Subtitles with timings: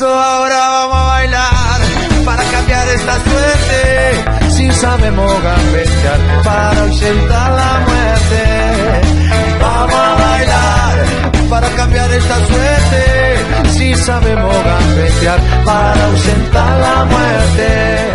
[0.00, 1.80] Eso ahora vamos a bailar
[2.24, 4.50] para cambiar esta suerte.
[4.50, 8.42] Si sabemos gambetear para ausentar la muerte.
[9.60, 13.68] Vamos a bailar para cambiar esta suerte.
[13.76, 18.08] Si sabemos gambetear para ausentar la muerte.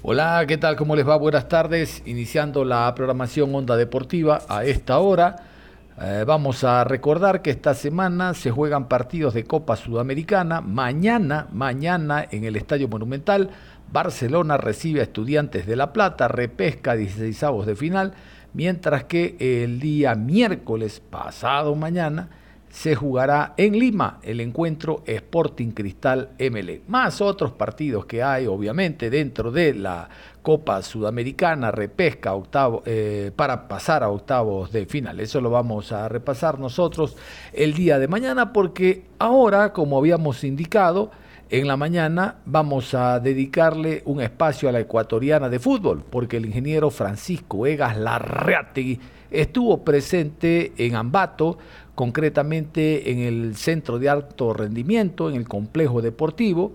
[0.00, 0.76] Hola, ¿qué tal?
[0.76, 1.16] ¿Cómo les va?
[1.16, 2.02] Buenas tardes.
[2.06, 5.51] Iniciando la programación Onda Deportiva a esta hora.
[6.00, 10.62] Eh, vamos a recordar que esta semana se juegan partidos de Copa Sudamericana.
[10.62, 13.50] Mañana, mañana en el Estadio Monumental,
[13.92, 18.14] Barcelona recibe a Estudiantes de La Plata, repesca 16 avos de final,
[18.54, 22.30] mientras que el día miércoles pasado mañana
[22.70, 29.10] se jugará en Lima el encuentro Sporting Cristal ML, más otros partidos que hay obviamente
[29.10, 30.08] dentro de la
[30.42, 35.20] Copa Sudamericana, repesca octavo, eh, para pasar a octavos de final.
[35.20, 37.16] Eso lo vamos a repasar nosotros
[37.52, 41.12] el día de mañana porque ahora, como habíamos indicado,
[41.48, 46.46] en la mañana vamos a dedicarle un espacio a la ecuatoriana de fútbol, porque el
[46.46, 48.98] ingeniero Francisco Egas Larreategui
[49.30, 51.58] estuvo presente en Ambato,
[51.94, 56.72] concretamente en el centro de alto rendimiento, en el complejo deportivo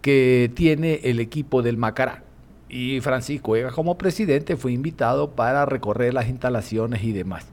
[0.00, 2.29] que tiene el equipo del Macará
[2.70, 7.46] y Francisco Ega como presidente fue invitado para recorrer las instalaciones y demás.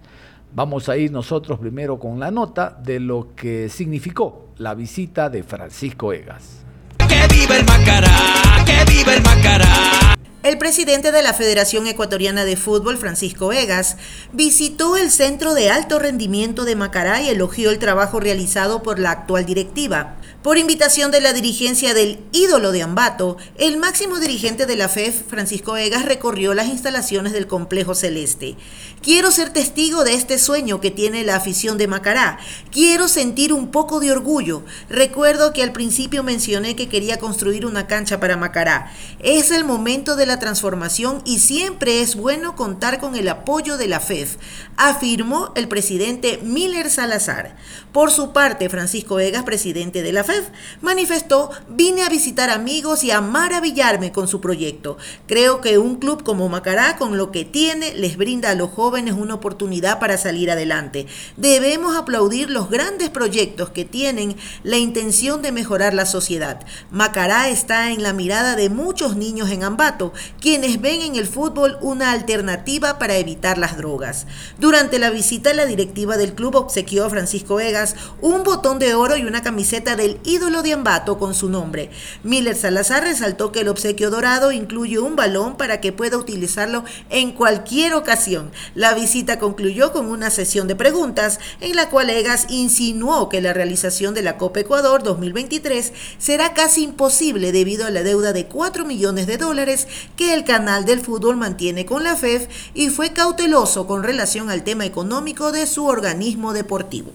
[0.54, 5.44] Vamos a ir nosotros primero con la nota de lo que significó la visita de
[5.44, 6.64] Francisco Egas.
[6.98, 8.64] ¡Que viva el Macará!
[8.66, 10.07] ¡Que viva el Macará!
[10.48, 13.98] El presidente de la Federación Ecuatoriana de Fútbol, Francisco Vegas,
[14.32, 19.12] visitó el Centro de Alto Rendimiento de Macará y elogió el trabajo realizado por la
[19.12, 20.16] actual directiva.
[20.44, 25.24] Por invitación de la dirigencia del ídolo de Ambato, el máximo dirigente de la FEF,
[25.28, 28.56] Francisco Vegas, recorrió las instalaciones del complejo celeste.
[29.02, 32.40] Quiero ser testigo de este sueño que tiene la afición de Macará.
[32.72, 34.64] Quiero sentir un poco de orgullo.
[34.90, 38.94] Recuerdo que al principio mencioné que quería construir una cancha para Macará.
[39.20, 43.88] Es el momento de la transformación y siempre es bueno contar con el apoyo de
[43.88, 44.38] la FEF,
[44.78, 47.56] afirmó el presidente Miller Salazar.
[47.92, 50.48] Por su parte, Francisco Vegas, presidente de la FEF,
[50.82, 54.98] manifestó, vine a visitar amigos y a maravillarme con su proyecto.
[55.28, 58.88] Creo que un club como Macará, con lo que tiene, les brinda a los jóvenes
[58.88, 61.08] jóvenes una oportunidad para salir adelante.
[61.36, 66.66] Debemos aplaudir los grandes proyectos que tienen la intención de mejorar la sociedad.
[66.90, 71.78] Macará está en la mirada de muchos niños en Ambato, quienes ven en el fútbol
[71.82, 74.26] una alternativa para evitar las drogas.
[74.58, 79.18] Durante la visita, la directiva del club obsequió a Francisco Vegas un botón de oro
[79.18, 81.90] y una camiseta del ídolo de Ambato con su nombre.
[82.24, 87.32] Miller Salazar resaltó que el obsequio dorado incluye un balón para que pueda utilizarlo en
[87.32, 88.52] cualquier ocasión.
[88.76, 93.54] La visita concluyó con una sesión de preguntas en la cual Egas insinuó que la
[93.54, 98.86] realización de la Copa Ecuador 2023 será casi imposible debido a la deuda de 4
[98.86, 103.88] millones de dólares que el canal del fútbol mantiene con la FEF y fue cauteloso
[103.88, 107.12] con relación al tema económico de su organismo deportivo.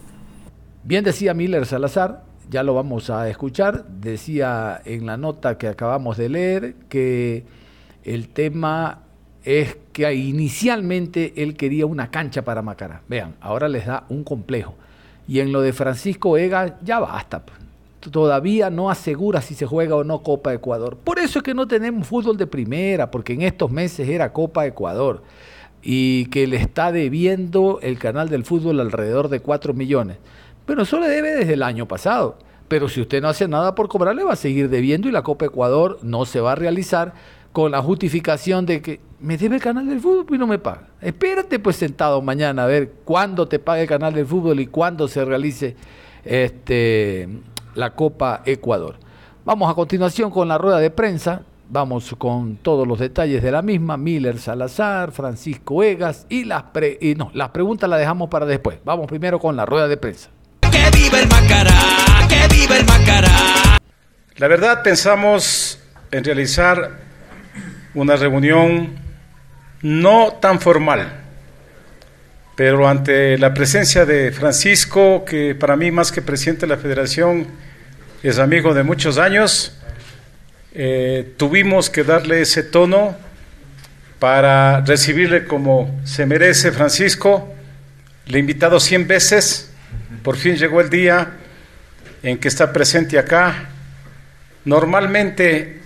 [0.84, 6.16] Bien decía Miller Salazar, ya lo vamos a escuchar, decía en la nota que acabamos
[6.16, 7.46] de leer que
[8.04, 9.02] el tema
[9.44, 13.02] es que inicialmente él quería una cancha para Macará.
[13.08, 14.74] Vean, ahora les da un complejo.
[15.26, 17.42] Y en lo de Francisco Ega ya basta.
[18.10, 20.96] Todavía no asegura si se juega o no Copa Ecuador.
[20.96, 24.66] Por eso es que no tenemos fútbol de primera, porque en estos meses era Copa
[24.66, 25.22] Ecuador.
[25.82, 30.18] Y que le está debiendo el canal del fútbol alrededor de 4 millones.
[30.66, 32.38] Pero eso le debe desde el año pasado.
[32.68, 35.44] Pero si usted no hace nada por cobrarle, va a seguir debiendo y la Copa
[35.44, 37.14] Ecuador no se va a realizar
[37.52, 40.88] con la justificación de que me debe el canal del fútbol y no me paga.
[41.00, 45.06] Espérate pues sentado mañana a ver cuándo te paga el canal del fútbol y cuándo
[45.06, 45.76] se realice
[46.24, 47.28] este,
[47.74, 48.96] la Copa Ecuador.
[49.44, 51.42] Vamos a continuación con la rueda de prensa.
[51.68, 53.96] Vamos con todos los detalles de la misma.
[53.96, 56.64] Miller Salazar, Francisco Egas y las,
[57.00, 58.78] y no, las preguntas las dejamos para después.
[58.84, 60.28] Vamos primero con la rueda de prensa.
[60.60, 62.28] ¡Que viva el Macará!
[62.28, 63.78] ¡Que viva el Macará!
[64.36, 65.80] La verdad pensamos
[66.10, 67.00] en realizar
[67.94, 68.98] una reunión
[69.82, 71.21] no tan formal,
[72.54, 77.46] pero ante la presencia de Francisco, que para mí más que presidente de la federación
[78.22, 79.78] es amigo de muchos años,
[80.74, 83.16] eh, tuvimos que darle ese tono
[84.18, 87.52] para recibirle como se merece Francisco.
[88.26, 89.70] Le he invitado 100 veces,
[90.22, 91.32] por fin llegó el día
[92.22, 93.70] en que está presente acá.
[94.64, 95.80] Normalmente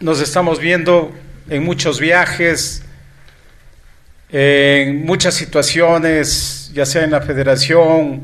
[0.00, 1.14] nos estamos viendo
[1.48, 2.82] en muchos viajes,
[4.30, 8.20] en muchas situaciones, ya sea en la federación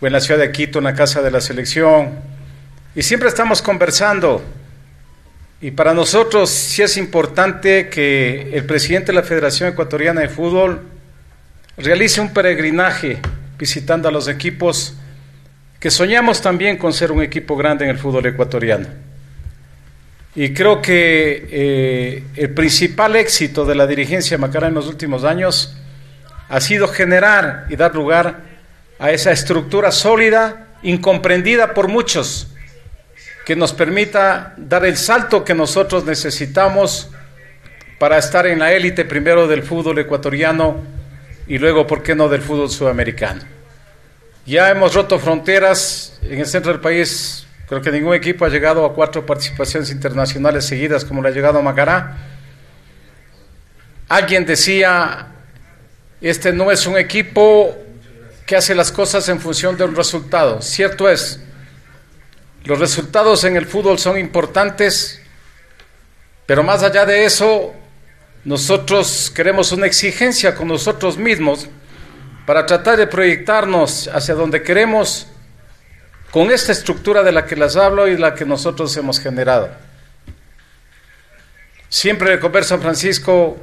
[0.00, 2.18] o en la ciudad de Quito, en la casa de la selección,
[2.94, 4.42] y siempre estamos conversando.
[5.60, 10.80] Y para nosotros sí es importante que el presidente de la Federación Ecuatoriana de Fútbol
[11.76, 13.18] realice un peregrinaje
[13.58, 14.94] visitando a los equipos
[15.78, 18.86] que soñamos también con ser un equipo grande en el fútbol ecuatoriano.
[20.34, 25.76] Y creo que eh, el principal éxito de la dirigencia Macará en los últimos años
[26.48, 28.40] ha sido generar y dar lugar
[28.98, 32.48] a esa estructura sólida, incomprendida por muchos,
[33.44, 37.10] que nos permita dar el salto que nosotros necesitamos
[37.98, 40.82] para estar en la élite primero del fútbol ecuatoriano
[41.46, 43.42] y luego, ¿por qué no?, del fútbol sudamericano.
[44.46, 47.46] Ya hemos roto fronteras en el centro del país.
[47.70, 51.60] Creo que ningún equipo ha llegado a cuatro participaciones internacionales seguidas como le ha llegado
[51.60, 52.16] a Macará.
[54.08, 55.28] Alguien decía,
[56.20, 57.78] este no es un equipo
[58.44, 60.60] que hace las cosas en función de un resultado.
[60.62, 61.38] Cierto es,
[62.64, 65.22] los resultados en el fútbol son importantes,
[66.46, 67.72] pero más allá de eso,
[68.44, 71.68] nosotros queremos una exigencia con nosotros mismos
[72.46, 75.28] para tratar de proyectarnos hacia donde queremos
[76.30, 79.70] con esta estructura de la que les hablo y la que nosotros hemos generado.
[81.88, 83.58] Siempre le converso a Francisco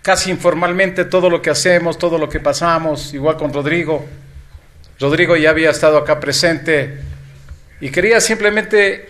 [0.00, 4.04] casi informalmente todo lo que hacemos, todo lo que pasamos, igual con Rodrigo.
[5.00, 7.00] Rodrigo ya había estado acá presente
[7.80, 9.08] y quería simplemente,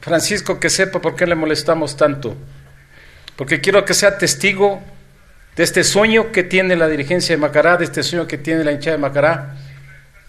[0.00, 2.36] Francisco, que sepa por qué le molestamos tanto.
[3.34, 4.80] Porque quiero que sea testigo
[5.56, 8.70] de este sueño que tiene la dirigencia de Macará, de este sueño que tiene la
[8.70, 9.56] hinchada de Macará,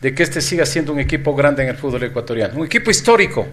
[0.05, 2.59] de que este siga siendo un equipo grande en el fútbol ecuatoriano.
[2.59, 3.47] Un equipo histórico.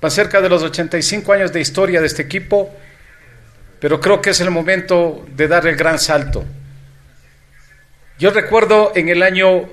[0.00, 2.72] Van cerca de los 85 años de historia de este equipo,
[3.80, 6.44] pero creo que es el momento de dar el gran salto.
[8.20, 9.68] Yo recuerdo en el año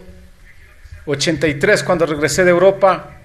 [1.05, 3.19] 83, cuando regresé de Europa,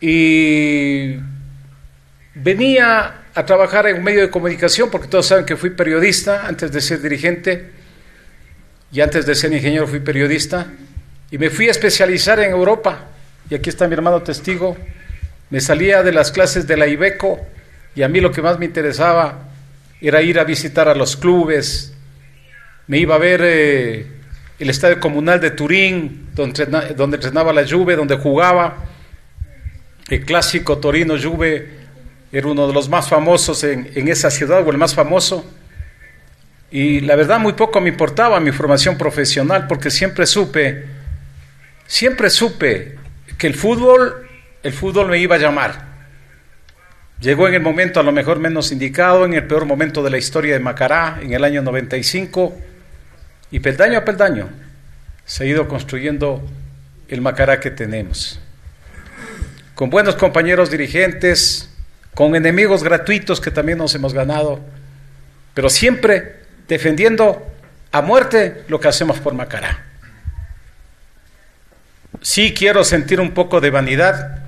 [0.00, 1.16] y
[2.34, 6.72] venía a trabajar en un medio de comunicación, porque todos saben que fui periodista antes
[6.72, 7.72] de ser dirigente
[8.90, 10.68] y antes de ser ingeniero fui periodista,
[11.30, 13.06] y me fui a especializar en Europa,
[13.50, 14.76] y aquí está mi hermano testigo,
[15.50, 17.40] me salía de las clases de la IBECO,
[17.94, 19.48] y a mí lo que más me interesaba
[20.00, 21.94] era ir a visitar a los clubes,
[22.86, 24.06] me iba a ver eh,
[24.58, 28.84] el estadio comunal de Turín, donde, donde entrenaba la Juve, donde jugaba,
[30.08, 31.68] el clásico Torino Juve
[32.32, 35.44] era uno de los más famosos en, esa ciudad, o el más famoso.
[36.70, 40.84] Y la verdad muy poco me importaba mi formación profesional porque siempre supe,
[41.86, 42.96] siempre supe
[43.38, 44.28] que el fútbol,
[44.62, 45.86] el fútbol me iba a llamar.
[47.20, 50.18] Llegó en el momento a lo mejor menos indicado, en el peor momento de la
[50.18, 52.56] historia de Macará, en el año 95,
[53.50, 54.48] y peldaño a peldaño
[55.24, 56.42] se ha ido construyendo
[57.08, 58.38] el Macará que tenemos.
[59.74, 61.70] Con buenos compañeros dirigentes,
[62.14, 64.60] con enemigos gratuitos que también nos hemos ganado,
[65.52, 66.36] pero siempre
[66.68, 67.46] defendiendo
[67.92, 69.85] a muerte lo que hacemos por Macará.
[72.26, 74.40] Sí quiero sentir un poco de vanidad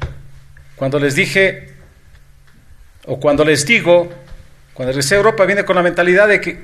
[0.74, 1.74] cuando les dije,
[3.06, 4.12] o cuando les digo,
[4.74, 6.60] cuando regresé a Europa viene con la mentalidad de que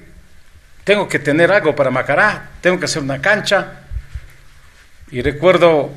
[0.83, 3.85] tengo que tener algo para Macará, tengo que hacer una cancha.
[5.13, 5.93] Y recuerdo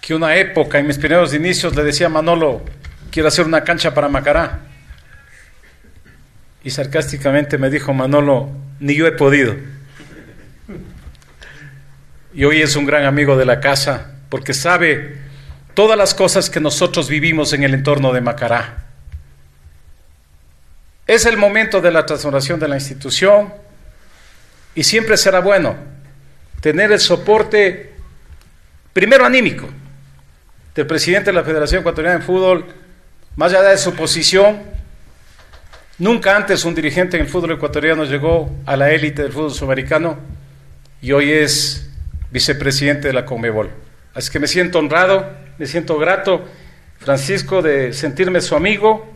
[0.00, 2.64] que una época, en mis primeros inicios, le decía a Manolo,
[3.12, 4.58] quiero hacer una cancha para Macará.
[6.64, 8.50] Y sarcásticamente me dijo Manolo,
[8.80, 9.54] ni yo he podido.
[12.34, 15.18] Y hoy es un gran amigo de la casa porque sabe
[15.74, 18.86] todas las cosas que nosotros vivimos en el entorno de Macará.
[21.06, 23.52] Es el momento de la transformación de la institución
[24.74, 25.76] y siempre será bueno
[26.60, 27.92] tener el soporte,
[28.92, 29.68] primero anímico,
[30.74, 32.64] del presidente de la Federación Ecuatoriana de Fútbol,
[33.36, 34.62] más allá de su posición,
[35.98, 40.18] nunca antes un dirigente en el fútbol ecuatoriano llegó a la élite del fútbol sudamericano
[41.02, 41.81] y hoy es
[42.32, 43.70] vicepresidente de la Conmebol.
[44.14, 46.44] Así que me siento honrado, me siento grato.
[46.98, 49.10] Francisco de sentirme su amigo.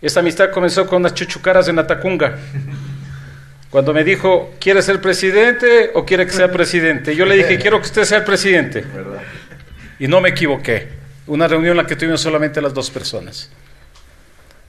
[0.00, 2.36] Esta amistad comenzó con unas chuchucaras en Atacunga.
[3.70, 7.16] Cuando me dijo, ¿quiere ser presidente o quiere que sea presidente?
[7.16, 8.84] Yo le dije, quiero que usted sea el presidente.
[9.98, 10.88] Y no me equivoqué.
[11.26, 13.50] Una reunión en la que tuvimos solamente las dos personas.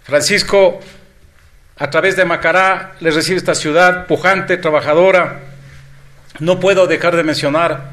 [0.04, 0.80] Francisco,
[1.78, 5.53] a través de Macará, le recibe esta ciudad pujante, trabajadora.
[6.40, 7.92] No puedo dejar de mencionar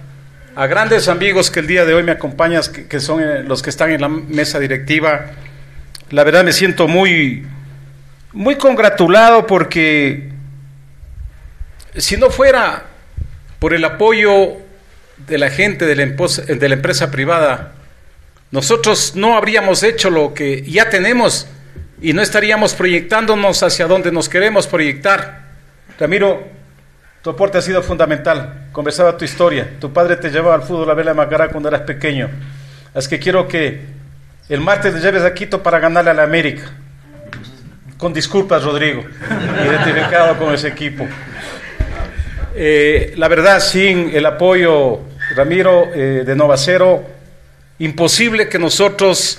[0.57, 3.71] a grandes amigos que el día de hoy me acompañan, que, son eh, los que
[3.71, 5.27] están en la mesa directiva.
[6.11, 7.47] La verdad me siento muy,
[8.33, 10.31] muy congratulado porque
[11.97, 12.85] si no fuera
[13.59, 14.57] por el apoyo
[15.27, 17.75] de la gente de la, empresa privada,
[18.51, 21.47] nosotros no habríamos hecho lo que ya tenemos
[22.01, 25.51] y no estaríamos proyectándonos hacia donde nos queremos proyectar.
[25.99, 26.49] Ramiro,
[27.23, 28.69] tu aporte ha sido fundamental.
[28.73, 29.69] Conversaba tu historia.
[29.79, 32.31] Tu padre te llevaba al fútbol a ver la Macará cuando eras pequeño.
[32.95, 33.81] Así que quiero que
[34.49, 36.73] el martes te lleves a Quito para ganarle a la América.
[37.99, 39.05] Con disculpas, Rodrigo,
[39.65, 41.07] identificado con ese equipo.
[42.55, 45.01] Eh, la verdad, sin el apoyo,
[45.37, 47.05] Ramiro, eh, de Novacero,
[47.79, 49.39] imposible que nosotros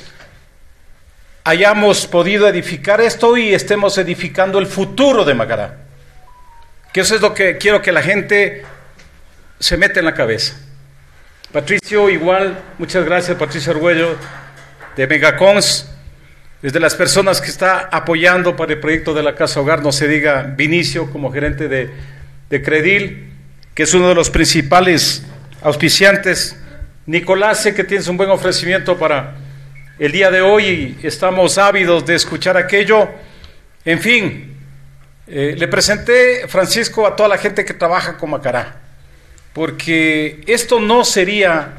[1.43, 5.80] hayamos podido edificar esto y estemos edificando el futuro de Macará.
[6.93, 8.63] Que eso es lo que quiero que la gente
[9.59, 10.55] se meta en la cabeza.
[11.51, 14.15] Patricio, igual, muchas gracias, Patricio Arguello,
[14.95, 15.89] de Megacons,
[16.61, 19.91] es de las personas que está apoyando para el proyecto de la Casa Hogar, no
[19.91, 21.89] se diga Vinicio como gerente de
[22.51, 23.31] de Credil,
[23.73, 25.23] que es uno de los principales
[25.61, 26.57] auspiciantes.
[27.05, 29.35] Nicolás, sé que tienes un buen ofrecimiento para
[29.97, 33.09] el día de hoy y estamos ávidos de escuchar aquello.
[33.85, 34.50] En fin,
[35.33, 38.81] eh, le presenté, Francisco, a toda la gente que trabaja con Macará,
[39.53, 41.69] porque esto no sería,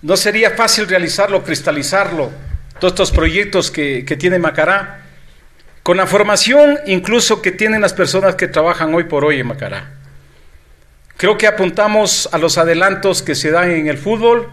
[0.00, 2.32] no sería fácil realizarlo, cristalizarlo,
[2.80, 5.02] todos estos proyectos que, que tiene Macará
[5.82, 9.90] con la formación incluso que tienen las personas que trabajan hoy por hoy en Macará.
[11.18, 14.48] Creo que apuntamos a los adelantos que se dan en el fútbol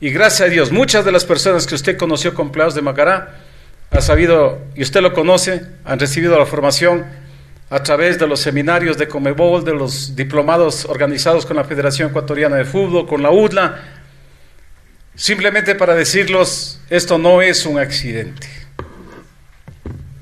[0.00, 3.34] y gracias a Dios, muchas de las personas que usted conoció con empleados de Macará
[3.90, 7.27] ha sabido, y usted lo conoce, han recibido la formación
[7.70, 12.56] a través de los seminarios de Comebol, de los diplomados organizados con la Federación Ecuatoriana
[12.56, 13.84] de Fútbol, con la UDLA.
[15.14, 18.48] Simplemente para decirlos, esto no es un accidente.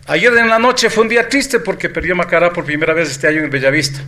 [0.06, 3.28] Ayer en la noche fue un día triste porque perdió Macará por primera vez este
[3.28, 4.00] año en Bellavista.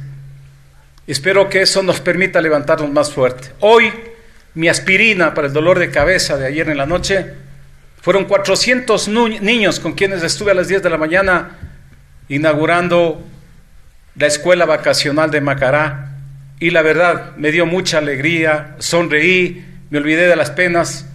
[1.06, 3.50] Espero que eso nos permita levantarnos más fuerte.
[3.60, 3.92] Hoy,
[4.54, 7.34] mi aspirina para el dolor de cabeza de ayer en la noche
[8.00, 11.67] fueron 400 niños con quienes estuve a las 10 de la mañana
[12.28, 13.24] inaugurando
[14.16, 16.16] la escuela vacacional de Macará.
[16.60, 21.06] Y la verdad, me dio mucha alegría, sonreí, me olvidé de las penas.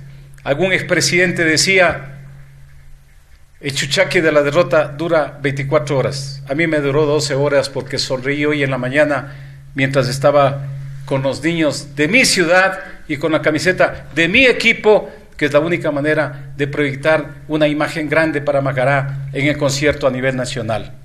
[0.43, 2.13] Algún expresidente decía,
[3.59, 6.43] el chuchaque de la derrota dura 24 horas.
[6.49, 9.35] A mí me duró 12 horas porque sonreí hoy en la mañana
[9.75, 10.67] mientras estaba
[11.05, 15.53] con los niños de mi ciudad y con la camiseta de mi equipo, que es
[15.53, 20.35] la única manera de proyectar una imagen grande para Macará en el concierto a nivel
[20.35, 21.02] nacional.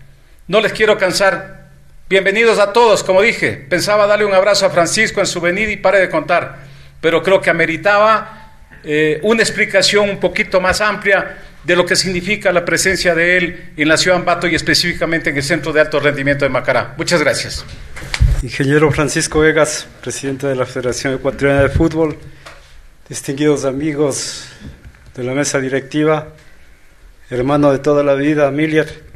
[0.48, 1.68] No les quiero cansar.
[2.08, 3.66] Bienvenidos a todos, como dije.
[3.68, 6.60] Pensaba darle un abrazo a Francisco en su venida y pare de contar,
[7.02, 12.50] pero creo que ameritaba eh, una explicación un poquito más amplia de lo que significa
[12.50, 15.82] la presencia de él en la ciudad de Ambato y específicamente en el Centro de
[15.82, 16.94] Alto Rendimiento de Macará.
[16.96, 17.66] Muchas gracias.
[18.42, 22.16] Ingeniero Francisco Vegas, presidente de la Federación Ecuatoriana de Fútbol,
[23.06, 24.48] distinguidos amigos
[25.14, 26.28] de la mesa directiva,
[27.28, 29.07] hermano de toda la vida, Miller,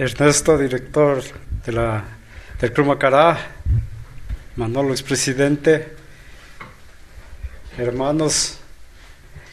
[0.00, 1.22] Ernesto, director
[1.66, 2.02] de la,
[2.58, 3.38] del Club Macará,
[4.56, 5.94] Manolo, expresidente,
[7.76, 8.60] hermanos,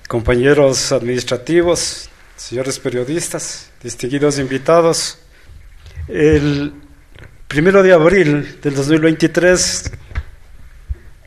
[0.07, 5.19] compañeros administrativos, señores periodistas, distinguidos invitados.
[6.07, 6.73] El
[7.49, 9.91] primero de abril del 2023,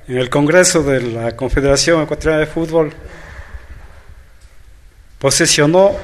[0.08, 2.90] en el Congreso de la Confederación Ecuatoriana de Fútbol,
[5.18, 5.98] posesionó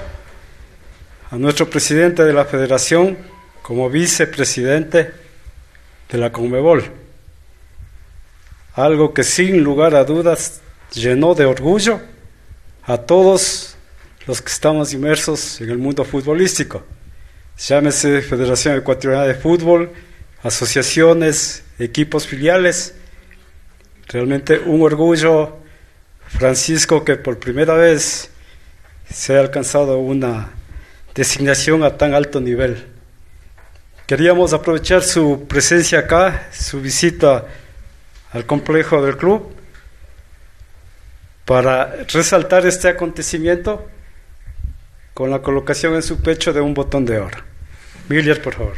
[1.37, 3.19] a nuestro presidente de la Federación
[3.61, 5.13] como vicepresidente
[6.11, 6.83] de la Conmebol,
[8.73, 10.63] algo que sin lugar a dudas
[10.95, 12.01] llenó de orgullo
[12.85, 13.77] a todos
[14.27, 16.83] los que estamos inmersos en el mundo futbolístico.
[17.59, 19.91] Llámese Federación Ecuatoriana de Fútbol,
[20.43, 22.95] asociaciones, equipos filiales.
[24.09, 25.59] Realmente un orgullo,
[26.29, 28.31] Francisco, que por primera vez
[29.13, 30.51] se ha alcanzado una
[31.17, 32.87] designación a tan alto nivel.
[34.07, 37.47] Queríamos aprovechar su presencia acá, su visita
[38.33, 39.53] al complejo del club,
[41.45, 43.89] para resaltar este acontecimiento
[45.15, 47.39] con la colocación en su pecho de un botón de oro.
[48.09, 48.75] Miller, por favor.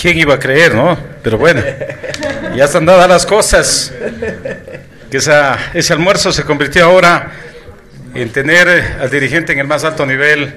[0.00, 0.96] ¿Quién iba a creer, no?
[1.22, 1.60] Pero bueno,
[2.56, 3.92] ya están dadas las cosas.
[5.10, 7.32] Que ese almuerzo se convirtió ahora
[8.20, 10.54] en tener al dirigente en el más alto nivel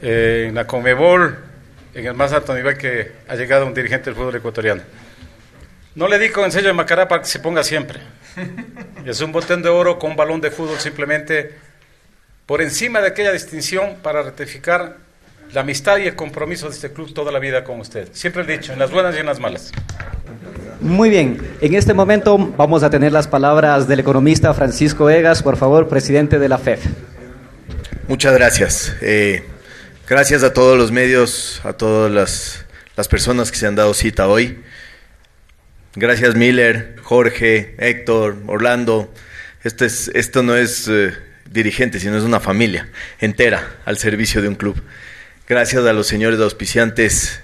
[0.00, 1.38] eh, en la Comebol,
[1.94, 4.82] en el más alto nivel que ha llegado un dirigente del fútbol ecuatoriano.
[5.94, 8.00] No le digo en sello de Macará para que se ponga siempre.
[9.04, 11.54] Es un botón de oro con un balón de fútbol simplemente
[12.46, 14.96] por encima de aquella distinción para ratificar
[15.52, 18.08] la amistad y el compromiso de este club toda la vida con usted.
[18.12, 19.72] Siempre he dicho, en las buenas y en las malas.
[20.80, 25.56] Muy bien, en este momento vamos a tener las palabras del economista Francisco Egas, por
[25.56, 26.84] favor, presidente de la FEF.
[28.06, 28.94] Muchas gracias.
[29.00, 29.42] Eh,
[30.06, 32.64] gracias a todos los medios, a todas las,
[32.96, 34.60] las personas que se han dado cita hoy.
[35.96, 39.12] Gracias Miller, Jorge, Héctor, Orlando.
[39.64, 41.12] Esto, es, esto no es eh,
[41.50, 44.80] dirigente, sino es una familia entera al servicio de un club.
[45.48, 47.40] Gracias a los señores auspiciantes,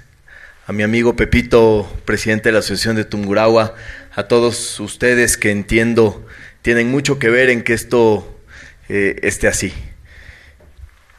[0.66, 3.74] a mi amigo Pepito, presidente de la Asociación de Tunguragua,
[4.14, 6.24] a todos ustedes que entiendo
[6.62, 8.40] tienen mucho que ver en que esto
[8.88, 9.74] eh, esté así.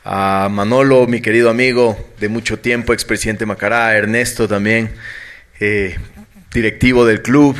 [0.03, 4.91] A Manolo, mi querido amigo de mucho tiempo, expresidente Macará, a Ernesto también,
[5.59, 5.95] eh,
[6.51, 7.55] directivo del club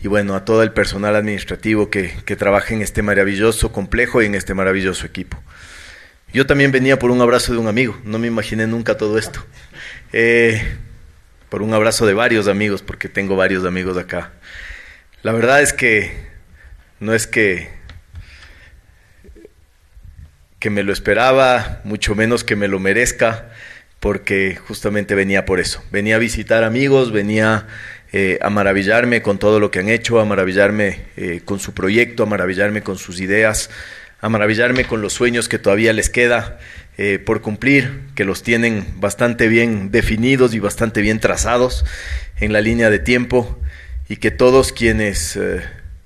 [0.00, 4.26] y bueno, a todo el personal administrativo que, que trabaja en este maravilloso complejo y
[4.26, 5.40] en este maravilloso equipo.
[6.32, 9.44] Yo también venía por un abrazo de un amigo, no me imaginé nunca todo esto.
[10.12, 10.60] Eh,
[11.48, 14.32] por un abrazo de varios amigos, porque tengo varios amigos acá.
[15.22, 16.12] La verdad es que
[17.00, 17.74] no es que
[20.58, 23.50] que me lo esperaba, mucho menos que me lo merezca,
[24.00, 25.82] porque justamente venía por eso.
[25.90, 27.66] Venía a visitar amigos, venía
[28.12, 32.22] eh, a maravillarme con todo lo que han hecho, a maravillarme eh, con su proyecto,
[32.22, 33.70] a maravillarme con sus ideas,
[34.20, 36.58] a maravillarme con los sueños que todavía les queda
[36.98, 41.84] eh, por cumplir, que los tienen bastante bien definidos y bastante bien trazados
[42.40, 43.58] en la línea de tiempo
[44.08, 45.38] y que todos quienes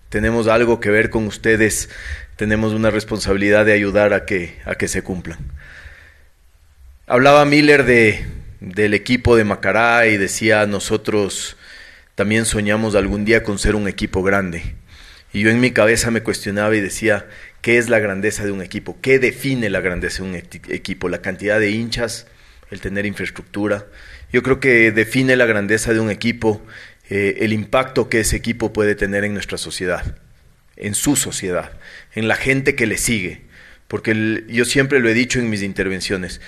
[0.09, 1.91] tenemos algo que ver con ustedes
[2.37, 5.39] tenemos una responsabilidad de ayudar a que, a que se cumplan.
[7.07, 8.25] Hablaba Miller de,
[8.61, 11.57] del equipo de Macará y decía nosotros
[12.15, 14.75] también soñamos algún día con ser un equipo grande.
[15.33, 17.27] Y yo en mi cabeza me cuestionaba y decía,
[17.61, 18.99] ¿qué es la grandeza de un equipo?
[19.01, 21.09] ¿Qué define la grandeza de un equipo?
[21.09, 22.27] ¿La cantidad de hinchas?
[22.71, 23.87] ¿El tener infraestructura?
[24.33, 26.63] Yo creo que define la grandeza de un equipo
[27.11, 30.17] eh, el impacto que ese equipo puede tener en nuestra sociedad,
[30.77, 31.73] en su sociedad,
[32.15, 33.43] en la gente que le sigue.
[33.89, 36.41] Porque yo siempre lo he dicho en mis intervenciones,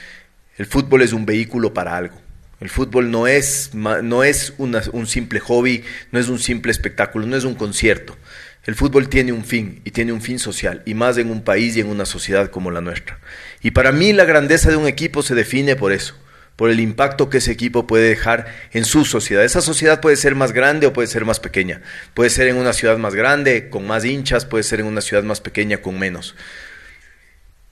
[0.57, 2.16] el fútbol es un vehículo para algo.
[2.61, 7.37] El fútbol no es, no es un simple hobby, no es un simple espectáculo, no
[7.37, 8.16] es un concierto.
[8.64, 11.77] El fútbol tiene un fin y tiene un fin social, y más en un país
[11.77, 13.18] y en una sociedad como la nuestra.
[13.61, 16.14] Y para mí la grandeza de un equipo se define por eso,
[16.55, 19.44] por el impacto que ese equipo puede dejar en su sociedad.
[19.44, 21.83] Esa sociedad puede ser más grande o puede ser más pequeña.
[22.14, 25.25] Puede ser en una ciudad más grande, con más hinchas, puede ser en una ciudad
[25.25, 26.37] más pequeña, con menos.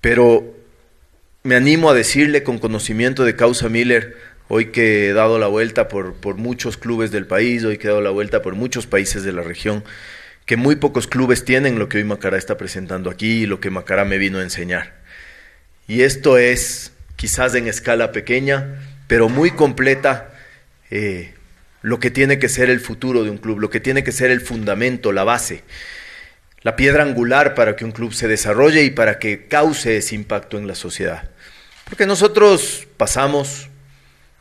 [0.01, 0.57] Pero
[1.45, 4.17] me animo a decirle con conocimiento de causa Miller,
[4.53, 7.91] Hoy que he dado la vuelta por, por muchos clubes del país, hoy que he
[7.91, 9.85] dado la vuelta por muchos países de la región,
[10.51, 13.71] que muy pocos clubes tienen lo que hoy Macará está presentando aquí y lo que
[13.71, 14.95] Macará me vino a enseñar.
[15.87, 20.35] Y esto es quizás en escala pequeña, pero muy completa,
[20.91, 21.35] eh,
[21.83, 24.33] lo que tiene que ser el futuro de un club, lo que tiene que ser
[24.33, 25.63] el fundamento, la base,
[26.63, 30.59] la piedra angular para que un club se desarrolle y para que cause ese impacto
[30.59, 31.31] en la sociedad.
[31.85, 33.69] Porque nosotros pasamos,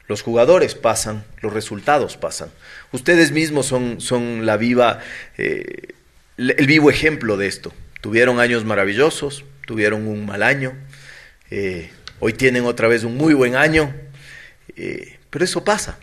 [0.07, 2.49] los jugadores pasan, los resultados pasan.
[2.91, 5.01] Ustedes mismos son, son la viva,
[5.37, 5.93] eh,
[6.39, 7.73] el vivo ejemplo de esto.
[8.01, 10.73] Tuvieron años maravillosos, tuvieron un mal año,
[11.51, 13.93] eh, hoy tienen otra vez un muy buen año,
[14.75, 15.99] eh, pero eso pasa.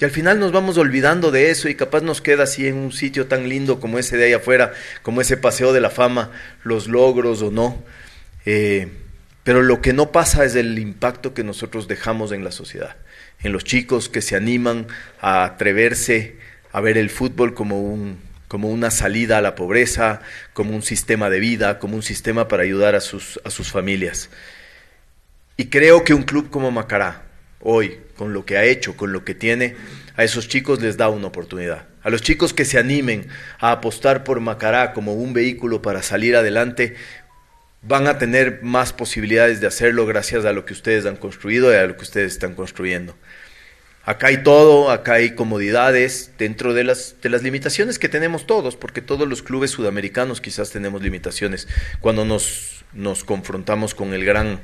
[0.00, 2.92] Y al final nos vamos olvidando de eso y capaz nos queda así en un
[2.92, 6.32] sitio tan lindo como ese de ahí afuera, como ese paseo de la fama,
[6.64, 7.82] los logros o no.
[9.44, 12.96] pero lo que no pasa es el impacto que nosotros dejamos en la sociedad
[13.44, 14.86] en los chicos que se animan
[15.20, 16.36] a atreverse
[16.72, 18.18] a ver el fútbol como un
[18.54, 20.20] como una salida a la pobreza,
[20.52, 24.30] como un sistema de vida, como un sistema para ayudar a sus, a sus familias.
[25.56, 27.24] Y creo que un club como Macará,
[27.58, 29.74] hoy, con lo que ha hecho, con lo que tiene,
[30.16, 31.88] a esos chicos les da una oportunidad.
[32.04, 33.26] A los chicos que se animen
[33.58, 36.94] a apostar por Macará como un vehículo para salir adelante,
[37.82, 41.74] van a tener más posibilidades de hacerlo gracias a lo que ustedes han construido y
[41.74, 43.16] a lo que ustedes están construyendo.
[44.06, 48.76] Acá hay todo, acá hay comodidades dentro de las, de las limitaciones que tenemos todos,
[48.76, 51.68] porque todos los clubes sudamericanos quizás tenemos limitaciones
[52.00, 54.60] cuando nos, nos confrontamos con el gran,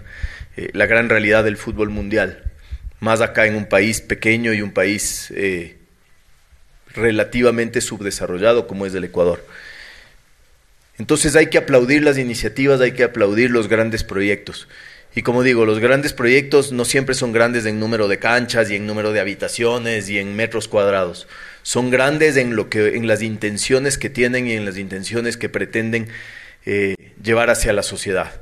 [0.59, 2.44] eh, la gran realidad del fútbol mundial.
[3.00, 5.79] Más acá en un país pequeño y un país eh,
[6.94, 9.42] relativamente subdesarrollado como es el Ecuador.
[10.98, 14.68] Entonces hay que aplaudir las iniciativas, hay que aplaudir los grandes proyectos.
[15.14, 18.77] Y como digo, los grandes proyectos no siempre son grandes en número de canchas y
[18.77, 21.27] en número de habitaciones y en metros cuadrados.
[21.62, 25.49] Son grandes en lo que, en las intenciones que tienen y en las intenciones que
[25.49, 26.09] pretenden
[26.64, 28.40] eh, llevar hacia la sociedad.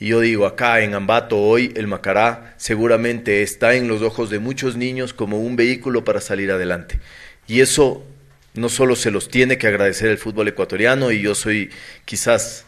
[0.00, 4.38] Y yo digo, acá en Ambato hoy el Macará seguramente está en los ojos de
[4.38, 6.98] muchos niños como un vehículo para salir adelante.
[7.46, 8.04] Y eso
[8.54, 11.70] no solo se los tiene que agradecer el fútbol ecuatoriano, y yo soy
[12.04, 12.64] quizás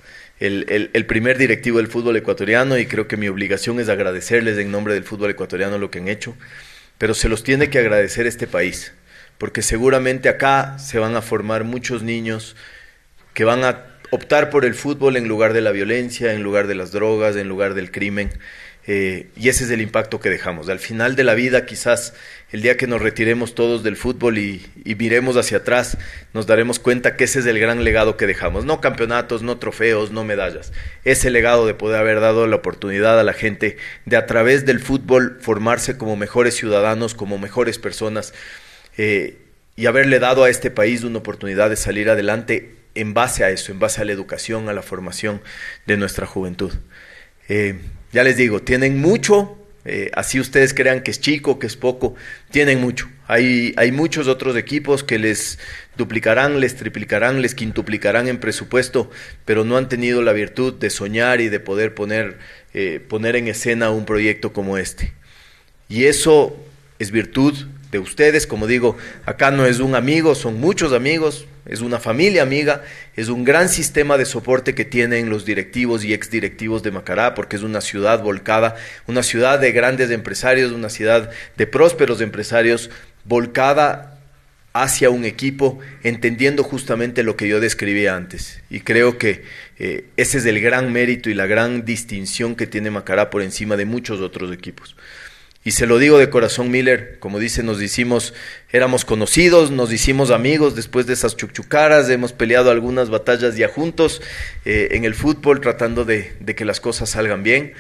[0.47, 4.95] el, primer directivo del fútbol ecuatoriano y creo que mi obligación es agradecerles en nombre
[4.95, 6.37] del fútbol ecuatoriano lo que han hecho,
[6.99, 8.93] pero se los tiene que agradecer este país,
[9.39, 12.57] porque seguramente acá se van a formar muchos niños
[13.35, 16.75] que van a optar por el fútbol en lugar de la violencia, en lugar de
[16.75, 18.31] las drogas, en lugar del crimen.
[18.87, 20.69] Eh, y ese es el impacto que dejamos.
[20.69, 22.15] Al final de la vida, quizás
[22.51, 24.61] el día que nos retiremos todos del fútbol y,
[24.99, 25.99] miremos hacia atrás,
[26.33, 28.65] nos daremos cuenta que ese es el gran legado que dejamos.
[28.65, 30.73] No campeonatos, no trofeos, no medallas.
[31.05, 34.81] Ese legado de poder haber dado la oportunidad a la gente de a través del
[34.81, 38.35] fútbol formarse como mejores ciudadanos, como mejores personas
[38.99, 39.39] eh,
[39.77, 43.73] y haberle dado a este país una oportunidad de salir adelante en base a eso,
[43.73, 45.41] en base a la educación, a la formación
[45.87, 46.73] de nuestra juventud.
[47.49, 47.77] Eh,
[48.13, 52.15] ya les digo, tienen mucho, eh, así ustedes crean que es chico, que es poco,
[52.51, 53.09] tienen mucho.
[53.27, 55.59] Hay, hay muchos otros equipos que les
[55.97, 59.11] duplicarán, les triplicarán, les quintuplicarán en presupuesto,
[59.45, 62.39] pero no han tenido la virtud de soñar y de poder poner,
[62.75, 65.13] eh, poner en escena un proyecto como este.
[65.89, 66.57] Y eso
[66.99, 67.55] es virtud
[67.91, 72.43] de ustedes, como digo, acá no es un amigo, son muchos amigos, es una familia
[72.43, 72.83] amiga,
[73.15, 77.57] es un gran sistema de soporte que tienen los directivos y exdirectivos de Macará, porque
[77.57, 82.91] es una ciudad volcada, una ciudad de grandes empresarios, una ciudad de prósperos empresarios,
[83.25, 84.19] volcada
[84.73, 88.61] hacia un equipo, entendiendo justamente lo que yo describía antes.
[88.71, 89.45] Y creo que
[89.79, 93.77] eh, ese es el gran mérito y la gran distinción que tiene Macará por encima
[93.77, 94.97] de muchos otros equipos.
[95.65, 98.35] Y se lo digo de corazón, Miller, como dice, nos hicimos,
[98.73, 104.23] éramos conocidos, nos hicimos amigos después de esas chuchucaras, hemos peleado algunas batallas ya juntos
[104.65, 107.75] eh, en el fútbol tratando de, que las cosas salgan bien.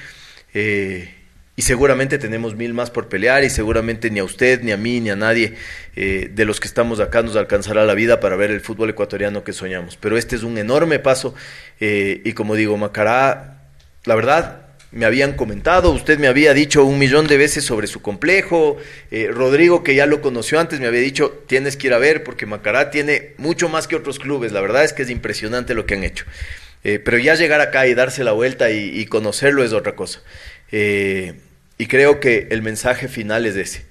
[0.54, 1.12] Eh,
[1.56, 5.00] y seguramente tenemos mil más por pelear y seguramente ni a usted, ni a mí,
[5.00, 5.54] ni a nadie
[5.96, 9.42] eh, de los que estamos acá nos alcanzará la vida para ver el fútbol ecuatoriano
[9.42, 9.96] que soñamos.
[9.96, 11.34] Pero este es un enorme paso
[11.80, 13.64] y como digo, Macará,
[14.04, 14.62] la verdad,
[14.92, 18.76] me habían comentado, usted me había dicho un millón de veces sobre su complejo,
[19.11, 22.22] eh, Rodrigo, que ya lo conoció antes, me había dicho, tienes que ir a ver,
[22.22, 25.87] porque Macará tiene mucho más que otros clubes, la verdad es que es impresionante lo
[25.87, 26.26] que han hecho.
[26.85, 30.20] Eh, pero ya llegar acá y darse la vuelta y, conocerlo es otra cosa.
[30.70, 31.35] Eh,
[31.78, 33.87] y creo que el mensaje final es ese.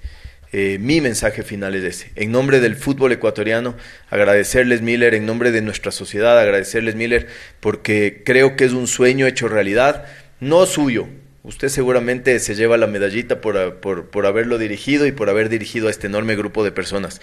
[0.78, 2.10] mi mensaje final es ese.
[2.14, 3.74] En nombre del fútbol ecuatoriano,
[4.10, 7.26] agradecerles Miller, en nombre de nuestra sociedad, agradecerles Miller,
[7.60, 10.04] porque creo que es un sueño hecho realidad
[10.42, 11.06] no suyo.
[11.44, 15.90] Usted seguramente se lleva la medallita por, por, haberlo dirigido y por haber dirigido a
[15.92, 17.20] este enorme grupo de personas.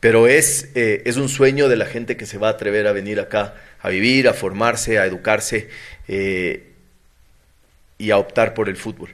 [0.00, 2.92] Pero es, eh, es un sueño de la gente que se va a atrever a
[2.92, 5.68] venir acá a vivir, a formarse, a educarse
[6.08, 6.72] eh,
[7.98, 9.10] y a optar por el fútbol.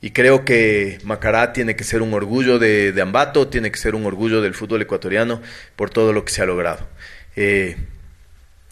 [0.00, 4.06] Y creo que Macará tiene que ser un orgullo de, Ambato, tiene que ser un
[4.06, 5.42] orgullo del fútbol ecuatoriano
[5.74, 6.88] por todo lo que se ha logrado.
[7.34, 7.76] Eh,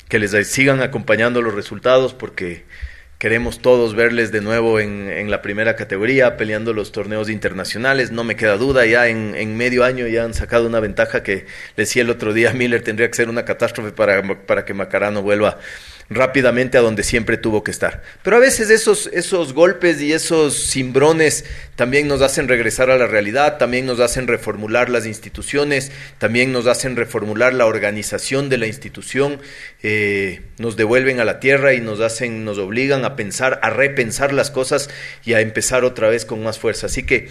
[0.09, 2.65] que les sigan acompañando los resultados porque
[3.21, 8.13] Queremos todos verles de nuevo en, la primera categoría, peleando los torneos internacionales.
[8.13, 11.45] No me queda duda, ya en, medio año ya han sacado una ventaja que
[11.77, 15.59] decía el otro día, Miller tendría que ser una catástrofe para, para que Macarano vuelva
[16.11, 18.03] rápidamente a donde siempre tuvo que estar.
[18.25, 21.45] Pero a veces esos, esos golpes y esos cimbrones
[21.77, 26.67] también nos hacen regresar a la realidad, también nos hacen reformular las instituciones, también nos
[26.67, 29.41] hacen reformular la organización de la institución,
[29.85, 34.33] eh, nos devuelven a la tierra y nos hacen, nos obligan a pensar, a repensar
[34.33, 34.91] las cosas
[35.25, 36.87] y a empezar otra vez con más fuerza.
[36.87, 37.29] Así que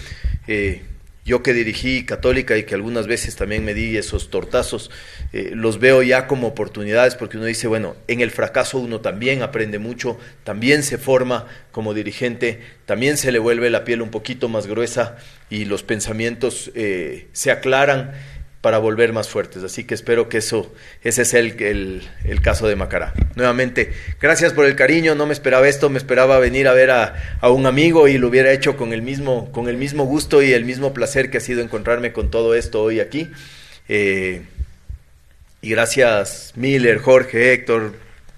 [0.48, 0.82] eh,
[1.26, 4.90] yo que dirigí Católica y que algunas veces también me di esos tortazos,
[5.32, 9.42] eh, los veo ya como oportunidades porque uno dice, bueno, en el fracaso uno también
[9.42, 14.50] aprende mucho, también se forma como dirigente, también se le vuelve la piel un poquito
[14.50, 15.18] más gruesa
[15.50, 18.14] y los pensamientos eh, se aclaran
[18.62, 19.64] para volver más fuertes.
[19.64, 23.14] Así que espero que eso, ese es el, el, caso de Macará.
[23.36, 27.16] Nuevamente, gracias por el cariño, no me esperaba esto, me esperaba venir a ver a,
[27.44, 30.66] un amigo y lo hubiera hecho con el, mismo, con el mismo gusto y el
[30.66, 33.30] mismo placer que ha sido encontrarme con todo esto hoy aquí.
[33.88, 34.42] Eh,
[35.62, 37.94] y gracias Miller, Jorge, Héctor,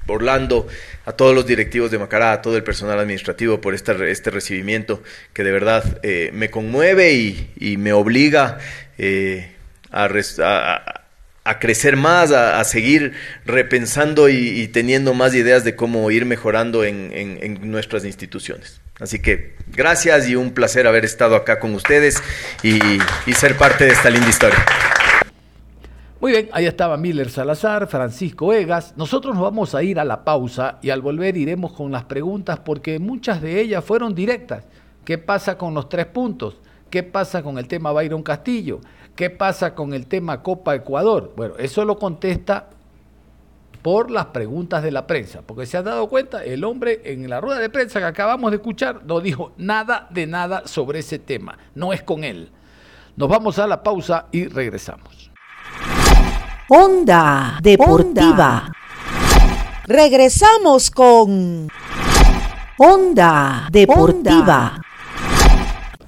[0.08, 0.68] Orlando,
[1.06, 5.02] a todos los directivos de Macará, a todo el personal administrativo por este, este recibimiento
[5.34, 8.60] que de verdad eh, me conmueve y, me obliga
[8.98, 9.52] eh,
[9.92, 13.14] a, crecer más, a, seguir
[13.46, 18.82] repensando y, teniendo más ideas de cómo ir mejorando en, nuestras instituciones.
[19.00, 22.22] Así que gracias y un placer haber estado acá con ustedes
[22.62, 22.80] y,
[23.26, 24.64] y ser parte de esta linda historia.
[26.22, 28.94] Muy bien, ahí estaba Miller Salazar, Francisco Egas.
[28.96, 32.60] Nosotros nos vamos a ir a la pausa y al volver iremos con las preguntas
[32.60, 34.66] porque muchas de ellas fueron directas.
[35.04, 36.60] ¿Qué pasa con los tres puntos?
[36.92, 38.82] ¿Qué pasa con el tema Byron Castillo?
[39.16, 41.34] ¿Qué pasa con el tema Copa Ecuador?
[41.36, 42.70] Bueno, eso lo contesta
[43.82, 47.42] por las preguntas de la prensa, porque se ha dado cuenta, el hombre en la
[47.42, 51.58] rueda de prensa que acabamos de escuchar no dijo nada de nada sobre ese tema,
[51.74, 52.52] no es con él.
[53.16, 55.32] Nos vamos a la pausa y regresamos.
[56.70, 58.72] Onda Deportiva.
[59.86, 61.68] Regresamos con
[62.78, 64.82] Onda Deportiva.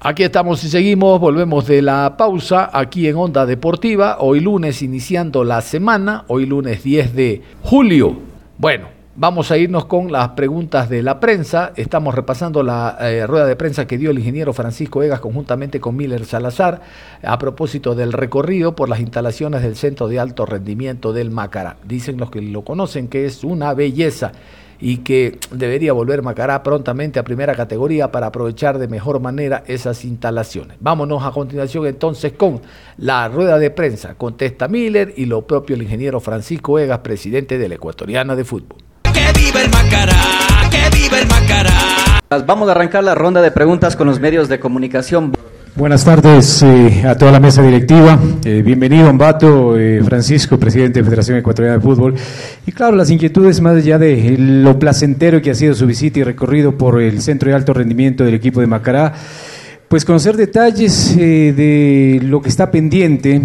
[0.06, 5.44] Aquí estamos y seguimos, volvemos de la pausa aquí en Onda Deportiva, hoy lunes iniciando
[5.44, 8.18] la semana, hoy lunes 10 de julio.
[8.58, 11.72] Bueno, Vamos a irnos con las preguntas de la prensa.
[11.76, 15.94] Estamos repasando la eh, rueda de prensa que dio el ingeniero Francisco Egas conjuntamente con
[15.94, 16.80] Miller Salazar
[17.22, 21.76] a propósito del recorrido por las instalaciones del Centro de Alto Rendimiento del Macará.
[21.84, 24.32] Dicen los que lo conocen que es una belleza
[24.80, 30.04] y que debería volver Macará prontamente a primera categoría para aprovechar de mejor manera esas
[30.04, 30.76] instalaciones.
[30.80, 32.60] Vámonos a continuación entonces con
[32.98, 34.14] la rueda de prensa.
[34.14, 38.78] Contesta Miller y lo propio el ingeniero Francisco Egas, presidente de la Ecuatoriana de Fútbol.
[39.12, 40.16] ¡Que viva el Macará!
[40.70, 42.20] ¡Que viva el Macará!
[42.46, 45.32] Vamos a arrancar la ronda de preguntas con los medios de comunicación.
[45.76, 48.16] Buenas tardes eh, a toda la mesa directiva.
[48.44, 52.14] Eh, bienvenido, Ambato, eh, Francisco, presidente de Federación Ecuatoriana de Fútbol.
[52.64, 56.22] Y claro, las inquietudes más allá de lo placentero que ha sido su visita y
[56.22, 59.14] recorrido por el centro de alto rendimiento del equipo de Macará,
[59.88, 63.42] pues conocer detalles de lo que está pendiente.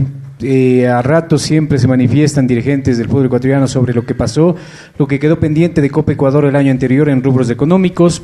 [0.88, 4.56] a rato siempre se manifiestan dirigentes del fútbol ecuatoriano sobre lo que pasó,
[5.00, 8.22] lo que quedó pendiente de Copa Ecuador el año anterior en rubros económicos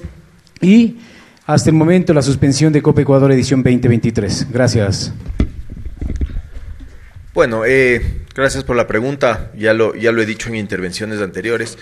[0.62, 0.98] y
[1.46, 4.52] hasta el momento la suspensión de Copa Ecuador edición 2023.
[4.52, 5.14] Gracias.
[7.34, 9.52] Bueno, eh, gracias por la pregunta.
[9.56, 11.78] Ya lo, ya lo he dicho en intervenciones anteriores.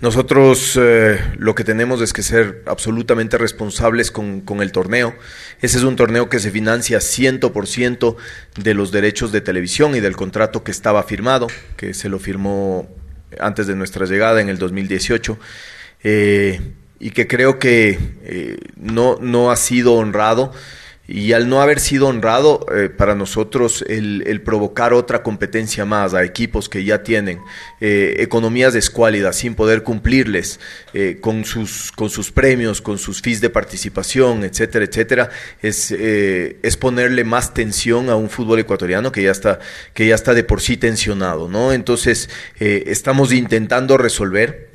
[0.00, 5.14] Nosotros eh, lo que tenemos es que ser absolutamente responsables con, con, el torneo.
[5.62, 8.16] Ese es un torneo que se financia 100%
[8.62, 12.90] de los derechos de televisión y del contrato que estaba firmado, que se lo firmó
[13.40, 15.38] antes de nuestra llegada en el 2018.
[16.04, 16.60] Eh,
[16.98, 20.52] y que creo que eh, no, no ha sido honrado.
[21.08, 26.24] Y al no haber sido honrado, eh, para nosotros el, provocar otra competencia más a
[26.24, 27.38] equipos que ya tienen
[27.80, 30.58] eh, economías escuálidas sin poder cumplirles
[31.20, 35.30] con, sus, con sus premios, con sus fees de participación, etcétera, etcétera,
[35.62, 39.60] es, es ponerle más tensión a un fútbol ecuatoriano que ya está,
[39.94, 41.48] que ya está de por sí tensionado.
[41.48, 41.72] ¿no?
[41.72, 42.28] Entonces,
[42.58, 44.70] estamos intentando resolver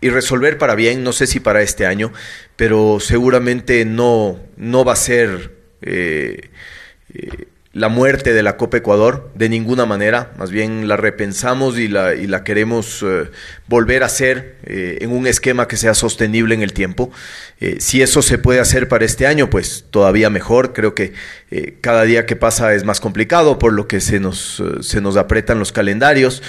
[0.00, 2.12] y resolver para bien, no sé si para este año,
[2.56, 6.50] pero seguramente no, no va a ser eh,
[7.14, 11.86] eh, la muerte de la Copa Ecuador de ninguna manera, más bien la repensamos y
[11.86, 13.30] la, y la queremos eh,
[13.66, 17.10] volver a hacer en un esquema que sea sostenible en el tiempo.
[17.78, 20.72] si eso se puede hacer para este año, pues todavía mejor.
[20.72, 21.12] Creo que
[21.80, 25.58] cada día que pasa es más complicado por lo que se nos, se nos apretan
[25.58, 26.42] los calendarios.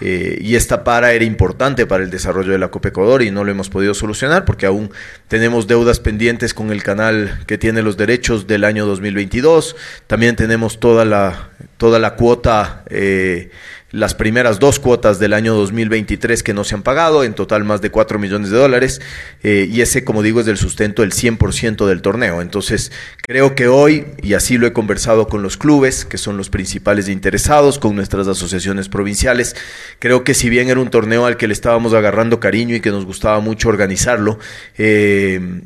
[0.00, 3.44] Eh, y esta para era importante para el desarrollo de la Copa Ecuador y no
[3.44, 4.90] lo hemos podido solucionar porque aún
[5.28, 9.76] tenemos deudas pendientes con el canal que tiene los derechos del año 2022.
[10.06, 13.50] También tenemos toda la, toda la cuota eh,
[13.92, 17.80] las primeras dos cuotas del año 2023 que no se han pagado, en total más
[17.80, 19.00] de 4 millones de dólares,
[19.42, 22.42] eh, y ese, como digo, es del sustento del 100% del torneo.
[22.42, 22.90] Entonces,
[23.22, 27.08] creo que hoy, y así lo he conversado con los clubes, que son los principales
[27.08, 29.54] interesados, con nuestras asociaciones provinciales,
[29.98, 32.90] creo que si bien era un torneo al que le estábamos agarrando cariño y que
[32.90, 34.38] nos gustaba mucho organizarlo,
[34.78, 35.60] eh,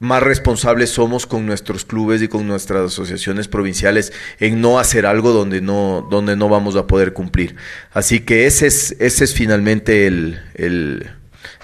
[0.00, 5.32] más responsables somos con nuestros clubes y con nuestras asociaciones provinciales en no hacer algo
[5.32, 7.54] donde no, donde no vamos a poder cumplir.
[7.92, 11.10] Así que ese es, ese es finalmente el, el,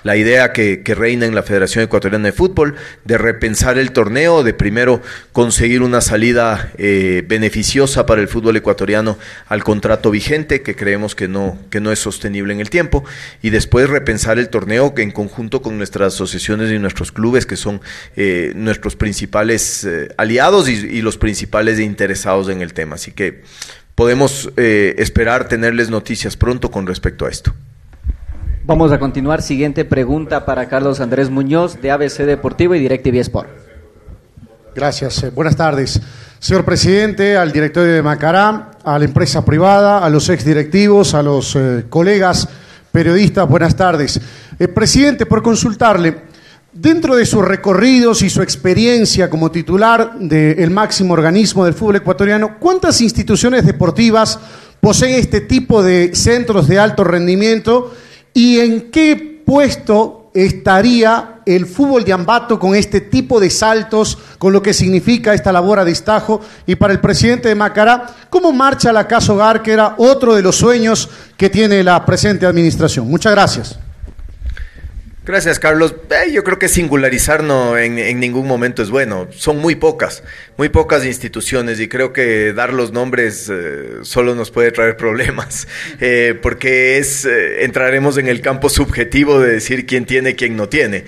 [0.06, 4.54] la idea que, reina en la Federación Ecuatoriana de Fútbol de repensar el torneo, de
[4.54, 11.14] primero conseguir una salida eh, beneficiosa para el fútbol ecuatoriano al contrato vigente, que creemos
[11.14, 13.04] que no, que no es sostenible en el tiempo,
[13.42, 17.80] y después repensar el torneo en conjunto con nuestras asociaciones y nuestros clubes, que son
[18.16, 22.94] eh, nuestros principales eh, aliados y, y, los principales interesados en el tema.
[22.94, 23.42] Así que
[23.94, 27.54] podemos esperar tenerles noticias pronto con respecto a esto.
[28.66, 29.42] Vamos a continuar.
[29.42, 33.48] Siguiente pregunta para Carlos Andrés Muñoz de ABC Deportivo y DirecTV Sport.
[34.74, 35.22] Gracias.
[35.22, 36.00] Eh, buenas tardes.
[36.40, 41.54] Señor presidente, al directorio de Macará, a la empresa privada, a los exdirectivos, a los
[41.54, 42.48] eh, colegas
[42.90, 44.20] periodistas, buenas tardes.
[44.58, 46.22] Eh, presidente, por consultarle,
[46.72, 52.58] dentro de sus recorridos y su experiencia como titular del máximo organismo del fútbol ecuatoriano,
[52.58, 54.40] ¿cuántas instituciones deportivas
[54.80, 57.92] poseen este tipo de centros de alto rendimiento?
[58.36, 64.52] ¿Y en qué puesto estaría el fútbol de Ambato con este tipo de saltos, con
[64.52, 66.42] lo que significa esta labor a destajo?
[66.66, 70.42] Y para el presidente de Macará, ¿cómo marcha la Casa Hogar, que era otro de
[70.42, 73.08] los sueños que tiene la presente administración?
[73.08, 73.78] Muchas gracias.
[75.26, 75.92] Gracias, Carlos.
[76.10, 79.26] Eh, yo creo que singularizar no en, ningún momento es bueno.
[79.32, 80.22] Son muy pocas,
[80.56, 85.66] muy pocas instituciones y creo que dar los nombres eh, solo nos puede traer problemas,
[86.00, 91.02] eh, porque es entraremos en el campo subjetivo de decir quién tiene, quién no tiene.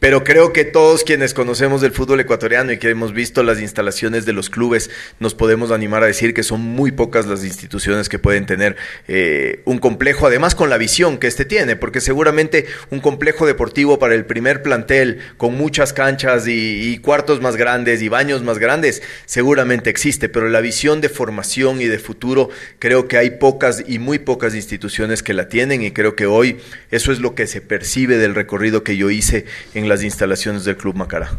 [0.00, 4.24] Pero creo que todos quienes conocemos del fútbol ecuatoriano y que hemos visto las instalaciones
[4.26, 8.20] de los clubes, nos podemos animar a decir que son muy pocas las instituciones que
[8.20, 8.76] pueden tener
[9.08, 13.98] eh, un complejo, además con la visión que este tiene, porque seguramente un complejo deportivo
[13.98, 18.58] para el primer plantel, con muchas canchas y, y cuartos más grandes y baños más
[18.58, 23.82] grandes, seguramente existe, pero la visión de formación y de futuro, creo que hay pocas
[23.86, 26.58] y muy pocas instituciones que la tienen y creo que hoy
[26.92, 30.76] eso es lo que se percibe del recorrido que yo hice en las instalaciones del
[30.76, 31.30] Club Macará.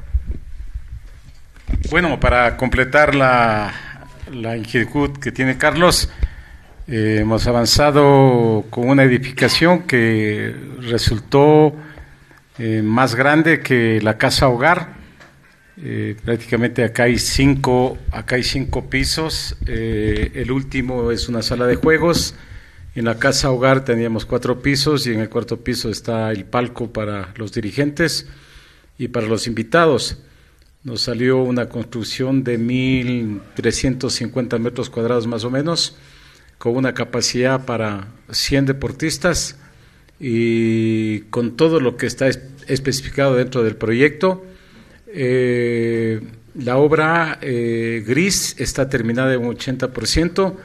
[1.90, 3.74] Bueno, para completar la,
[4.58, 6.10] inquietud que tiene Carlos,
[6.88, 11.76] eh, hemos avanzado con una edificación que resultó
[12.58, 15.00] eh, más grande que la casa hogar.
[15.82, 19.56] Eh, prácticamente acá hay cinco, acá hay cinco pisos.
[19.66, 22.36] el último es una sala de juegos
[22.96, 26.92] en la casa hogar teníamos cuatro pisos y en el cuarto piso está el palco
[26.92, 28.28] para los dirigentes
[28.98, 30.18] y para los invitados.
[30.84, 35.98] Nos salió una construcción de 1.350 metros cuadrados más o menos,
[36.58, 39.58] con una capacidad para 100 deportistas
[40.20, 42.28] y con todo lo que está
[42.68, 44.44] especificado dentro del proyecto.
[45.08, 46.22] Eh,
[46.56, 50.56] la obra eh, gris está terminada en un 80%.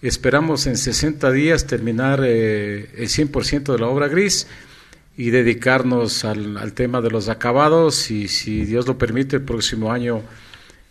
[0.00, 4.46] Esperamos en 60 días terminar eh, el 100% de la obra gris
[5.16, 10.22] y dedicarnos al, tema de los acabados y si Dios lo permite el próximo año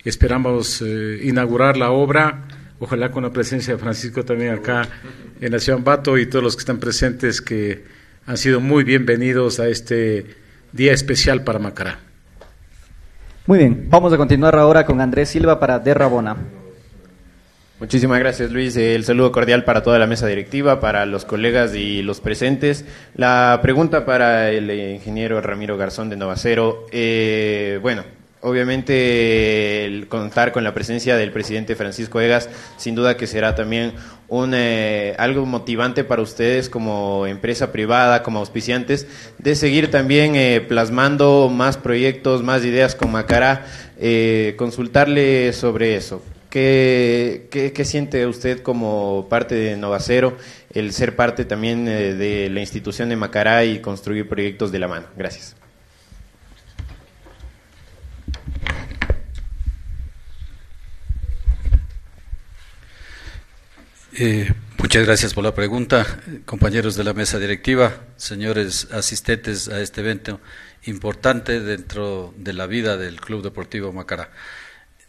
[0.04, 2.48] esperamos eh, inaugurar la obra,
[2.80, 4.90] ojalá con la presencia de Francisco también acá
[5.40, 5.80] en la ciudad
[6.18, 7.86] y todos los que están presentes que
[8.26, 10.36] han sido muy bienvenidos a este
[10.74, 12.00] día especial para Macará.
[13.46, 16.57] Muy bien, vamos a continuar ahora con Andrés Silva para De Rabona.
[17.80, 18.76] Muchísimas gracias Luis.
[18.76, 22.86] El saludo cordial para toda la mesa directiva, para los colegas y los presentes.
[23.16, 26.88] La pregunta para el ingeniero Ramiro Garzón de Novacero.
[26.92, 28.04] Eh, bueno,
[28.42, 33.94] obviamente el contar con la presencia del presidente Francisco Egas, sin duda que será también
[34.28, 39.06] un, eh, algo motivante para ustedes como empresa privada, como auspiciantes,
[39.38, 43.68] de seguir también eh, plasmando más proyectos, más ideas con Macará.
[44.58, 46.24] consultarle sobre eso.
[46.50, 50.38] ¿Qué, qué, siente usted como parte de Novacero,
[50.74, 54.88] el ser parte también eh, de la institución de Macará y construir proyectos de la
[54.88, 55.08] mano?
[55.18, 55.58] Gracias.
[64.20, 70.02] Eh, muchas gracias por la pregunta, compañeros de la mesa directiva, señores asistentes a este
[70.02, 70.40] evento
[70.86, 74.32] importante dentro de la vida del Club Deportivo Macará.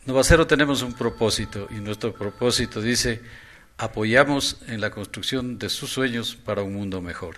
[0.08, 3.20] Novacero tenemos un propósito y nuestro propósito dice
[3.76, 7.36] apoyamos en la construcción de sus sueños para un mundo mejor.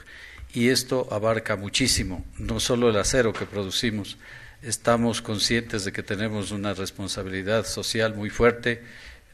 [0.55, 4.19] Y esto abarca muchísimo, no solo el acero que producimos,
[4.63, 8.85] estamos conscientes de que tenemos una responsabilidad social muy fuerte.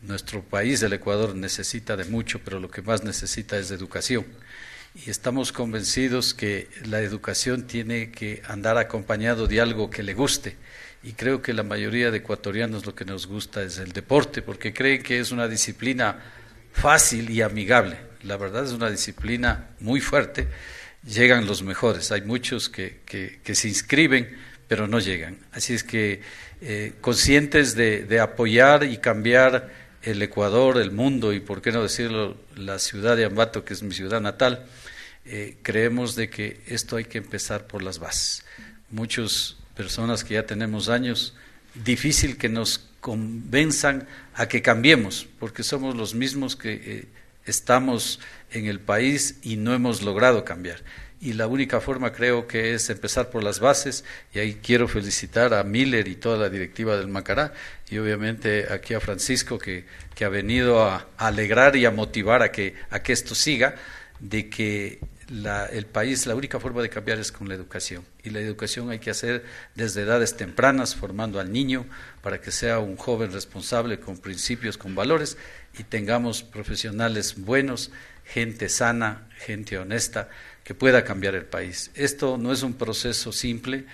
[0.01, 4.25] Nuestro país, el Ecuador, necesita de mucho, pero lo que más necesita es educación.
[4.95, 10.57] Y estamos convencidos que la educación tiene que andar acompañado de algo que le guste
[11.07, 14.75] y creo que la mayoría de ecuatorianos lo que nos gusta es el deporte, porque
[14.75, 16.23] creen que es una disciplina
[16.73, 17.97] fácil y amigable.
[18.23, 20.49] La verdad es una disciplina muy fuerte
[21.07, 22.13] llegan los mejores.
[22.13, 24.37] Hay muchos que, que, se inscriben,
[24.69, 25.39] pero no llegan.
[25.53, 26.21] Así es que
[26.61, 29.71] eh, conscientes de, de, apoyar y cambiar
[30.03, 33.83] el Ecuador, el mundo y, por qué no decirlo, la ciudad de Ambato, que es
[33.83, 34.67] mi ciudad natal,
[35.25, 38.45] eh, creemos de que esto hay que empezar por las bases.
[38.91, 41.35] Muchas personas que ya tenemos años,
[41.85, 47.05] difícil que nos convenzan a que cambiemos, porque somos los mismos que eh,
[47.45, 48.19] estamos
[48.51, 50.83] en el país y no hemos logrado cambiar.
[51.21, 54.05] Y la única forma creo que es empezar por las bases,
[54.35, 57.55] y ahí quiero felicitar a Miller y toda la directiva del Macará,
[57.89, 62.51] y obviamente aquí a Francisco que, que ha venido a, alegrar y a motivar a
[62.51, 63.77] que, a que esto siga,
[64.19, 64.99] de que
[65.29, 68.05] el país, la única forma de cambiar es con la educación.
[68.23, 71.87] Y la educación hay que hacer desde edades tempranas, formando al niño
[72.23, 75.37] para que sea un joven responsable, con principios, con valores,
[75.79, 77.91] y tengamos profesionales buenos,
[78.25, 80.29] gente sana, gente honesta,
[80.65, 81.91] que pueda cambiar el país.
[81.95, 83.85] Esto no es un proceso simple,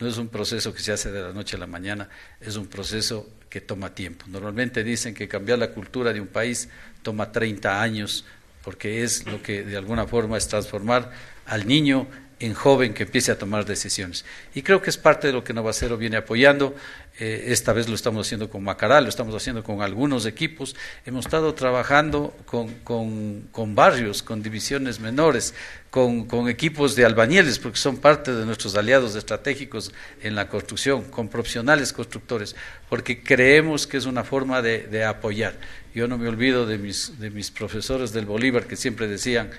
[0.00, 2.08] no es un proceso que se hace de la noche a la mañana,
[2.40, 4.24] es un proceso que toma tiempo.
[4.28, 6.68] Normalmente dicen que cambiar la cultura de un país
[7.02, 8.24] toma 30 años,
[8.62, 11.12] porque es lo que de alguna forma es transformar
[11.46, 12.06] al niño
[12.42, 14.24] en joven que empiece a tomar decisiones.
[14.52, 16.74] Y creo que es parte de lo que Novacero viene apoyando.
[17.20, 20.74] Eh, esta vez lo estamos haciendo con Macará, lo estamos haciendo con algunos equipos.
[21.06, 25.54] Hemos estado trabajando con, con, barrios, con divisiones menores,
[25.88, 31.04] con, con, equipos de albañiles, porque son parte de nuestros aliados estratégicos en la construcción,
[31.04, 32.56] con profesionales constructores,
[32.88, 35.54] porque creemos que es una forma de, de apoyar.
[35.94, 39.50] Yo no me olvido de mis, de mis profesores del Bolívar que siempre decían,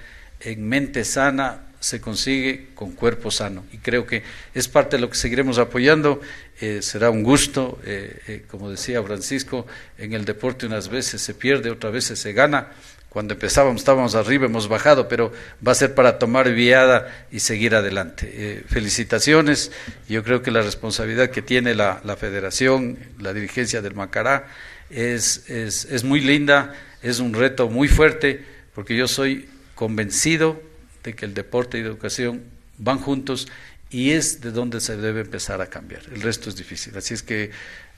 [0.42, 3.66] en mente sana se consigue con cuerpo sano.
[3.74, 4.24] Y creo que
[4.54, 6.22] es parte de lo que seguiremos apoyando.
[6.62, 9.68] Eh, será un gusto, eh, eh, como decía Francisco,
[9.98, 12.72] en el deporte unas veces se pierde, otras veces se gana.
[13.10, 15.34] Cuando empezábamos estábamos arriba, hemos bajado, pero
[15.66, 18.64] va a ser para tomar viada y seguir adelante.
[18.70, 19.74] felicitaciones.
[20.08, 24.48] Yo creo que la responsabilidad que tiene la, la federación, la dirigencia del Macará,
[24.90, 28.42] es, es, es muy linda, es un reto muy fuerte,
[28.74, 30.62] porque yo soy convencido
[31.04, 32.44] de que el deporte y la educación
[32.78, 33.48] van juntos
[33.90, 36.02] y es de donde se debe empezar a cambiar.
[36.12, 36.98] El resto es difícil.
[36.98, 37.52] Así es que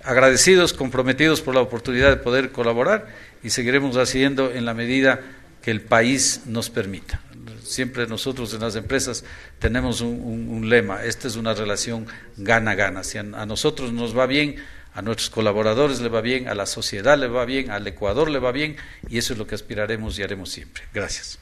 [0.04, 3.08] agradecidos, comprometidos por la oportunidad de poder colaborar
[3.44, 5.22] y seguiremos haciendo en la medida
[5.62, 7.22] que el país nos permita.
[7.64, 9.24] Siempre nosotros en las empresas
[9.58, 12.06] tenemos un, lema, esta es una relación
[12.38, 13.04] gana-gana.
[13.04, 14.58] Si a nosotros nos va bien,
[14.94, 18.40] a nuestros colaboradores le va bien, a la sociedad le va bien, al Ecuador le
[18.40, 18.76] va bien
[19.10, 20.84] y eso es lo que aspiraremos y haremos siempre.
[20.94, 21.40] Gracias.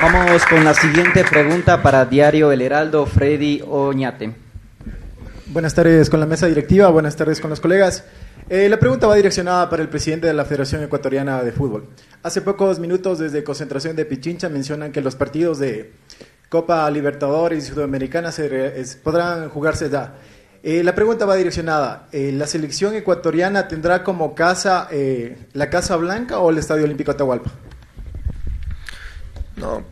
[0.00, 4.32] Vamos con la siguiente pregunta para Diario El Heraldo, Freddy Oñate.
[5.46, 8.04] Buenas tardes con la mesa directiva, buenas tardes con los colegas.
[8.48, 11.88] Eh, la pregunta va direccionada para el presidente de la Federación Ecuatoriana de Fútbol.
[12.22, 15.92] Hace pocos minutos desde concentración de Pichincha mencionan que los partidos de
[16.48, 18.70] Copa Libertadores y Sudamericana se
[19.02, 20.14] podrán jugarse ya.
[20.62, 22.06] Eh, la pregunta va direccionada.
[22.12, 24.88] Eh, ¿La selección ecuatoriana tendrá como casa
[25.54, 27.50] la Casa Blanca o el Estadio Olímpico Atahualpa?
[29.58, 29.84] No,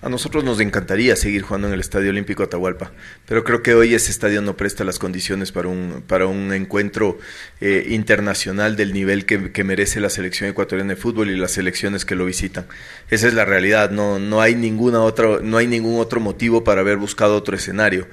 [0.00, 2.92] a nosotros nos encantaría seguir jugando en el Estadio Olímpico Atahualpa,
[3.26, 7.18] pero creo que hoy ese estadio no presta las condiciones para un, para un encuentro
[7.60, 12.14] eh, internacional del nivel que, merece la selección ecuatoriana de fútbol y las selecciones que
[12.14, 12.66] lo visitan.
[13.10, 16.80] Esa es la realidad, no, no, hay, ninguna otra, no hay ningún otro motivo para
[16.82, 18.06] haber buscado otro escenario.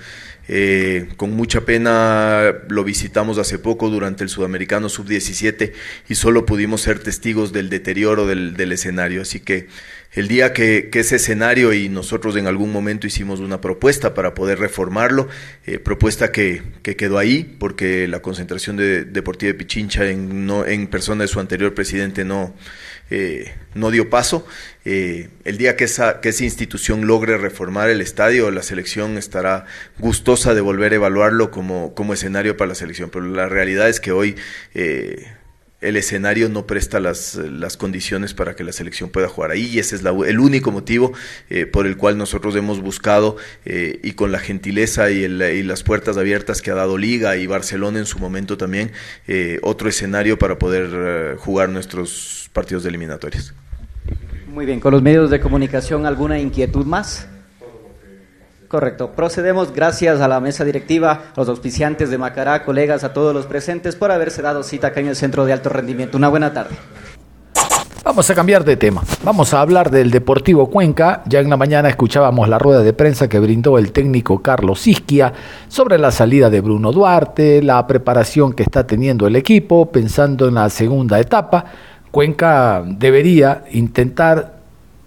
[0.47, 5.73] Eh, con mucha pena lo visitamos hace poco durante el Sudamericano Sub-17
[6.07, 9.21] y solo pudimos ser testigos del deterioro del escenario.
[9.21, 9.67] Así que
[10.15, 14.59] el día que, ese escenario y nosotros en algún momento hicimos una propuesta para poder
[14.59, 15.27] reformarlo,
[15.65, 20.87] eh, propuesta que, quedó ahí porque la concentración de Deportiva de Pichincha en, no, en
[20.87, 22.55] persona de su anterior presidente no,
[23.11, 24.47] eh, no dio paso.
[24.85, 29.65] Eh, el día que esa, que esa institución logre reformar el estadio, la selección estará
[29.99, 33.09] gustosa de volver a evaluarlo como, como escenario para la selección.
[33.09, 34.35] Pero la realidad es que hoy
[35.87, 39.79] el escenario no presta las, las, condiciones para que la selección pueda jugar ahí y
[39.79, 41.13] ese es el único motivo
[41.71, 46.61] por el cual nosotros hemos buscado y con la gentileza y, y, las puertas abiertas
[46.61, 48.91] que ha dado Liga y Barcelona en su momento también
[49.61, 53.53] otro escenario para poder jugar nuestros partidos de eliminatorias.
[54.47, 57.27] Muy bien, con los medios de comunicación, ¿alguna inquietud más?
[58.67, 59.11] Correcto.
[59.11, 63.45] Procedemos gracias a la mesa directiva, a los auspiciantes de Macará, colegas, a todos los
[63.45, 66.17] presentes por haberse dado cita acá en el Centro de Alto Rendimiento.
[66.17, 66.75] Una buena tarde.
[68.03, 69.01] Vamos a cambiar de tema.
[69.23, 71.23] Vamos a hablar del Deportivo Cuenca.
[71.25, 75.33] Ya en la mañana escuchábamos la rueda de prensa que brindó el técnico Carlos Isquia
[75.67, 80.53] sobre la salida de Bruno Duarte, la preparación que está teniendo el equipo, pensando en
[80.53, 81.65] la segunda etapa.
[82.11, 84.54] Cuenca debería intentar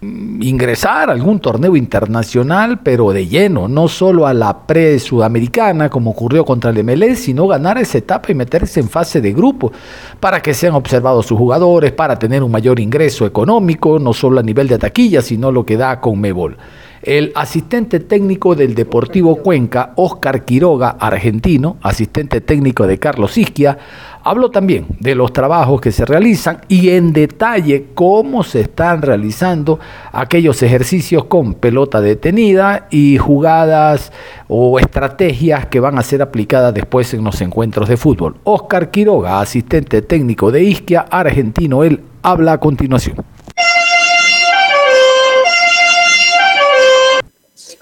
[0.01, 6.45] ingresar a algún torneo internacional, pero de lleno, no solo a la pre-sudamericana como ocurrió
[6.45, 9.71] contra el MLS, sino ganar esa etapa y meterse en fase de grupo
[10.19, 14.43] para que sean observados sus jugadores, para tener un mayor ingreso económico, no solo a
[14.43, 16.57] nivel de taquilla, sino lo que da con Mebol.
[17.01, 23.77] El asistente técnico del Deportivo Cuenca, Oscar Quiroga, argentino, asistente técnico de Carlos Isquia,
[24.23, 29.79] habló también de los trabajos que se realizan y en detalle cómo se están realizando
[30.11, 34.11] aquellos ejercicios con pelota detenida y jugadas
[34.49, 38.35] o estrategias que van a ser aplicadas después en los encuentros de fútbol.
[38.43, 43.17] Oscar Quiroga, asistente técnico de Isquia, argentino, él habla a continuación.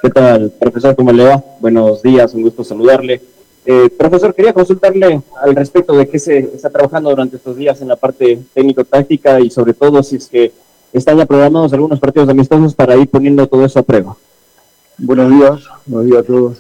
[0.08, 0.96] ¿Qué tal, profesor?
[0.96, 1.44] ¿Cómo le va?
[1.60, 3.22] Buenos días, un gusto saludarle.
[3.66, 7.90] Eh, profesor, quería consultarle al respecto de qué se está trabajando durante estos días en
[7.90, 10.54] la parte técnico-táctica y sobre todo si es que
[10.94, 14.16] están ya programados algunos partidos amistosos para ir poniendo todo eso a prueba.
[14.98, 16.58] Buenos días, buenos días a todos.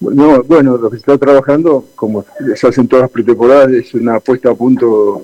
[0.00, 2.24] Bueno, bueno lo que se está trabajando, como
[2.56, 5.22] se hacen todas las pretemporadas, es una puesta a punto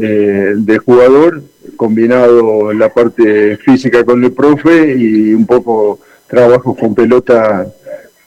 [0.00, 1.44] eh, del jugador,
[1.76, 6.00] combinado la parte física con el profe y un poco
[6.32, 7.66] trabajos con pelota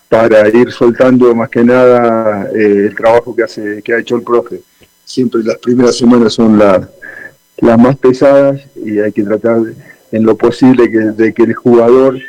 [0.07, 4.21] para ir soltando más que nada eh, el trabajo que hace que ha hecho el
[4.21, 4.61] profe.
[5.03, 6.87] Siempre las primeras semanas son las,
[7.59, 9.59] más pesadas y hay que tratar
[10.11, 12.19] en lo posible que, de que el jugador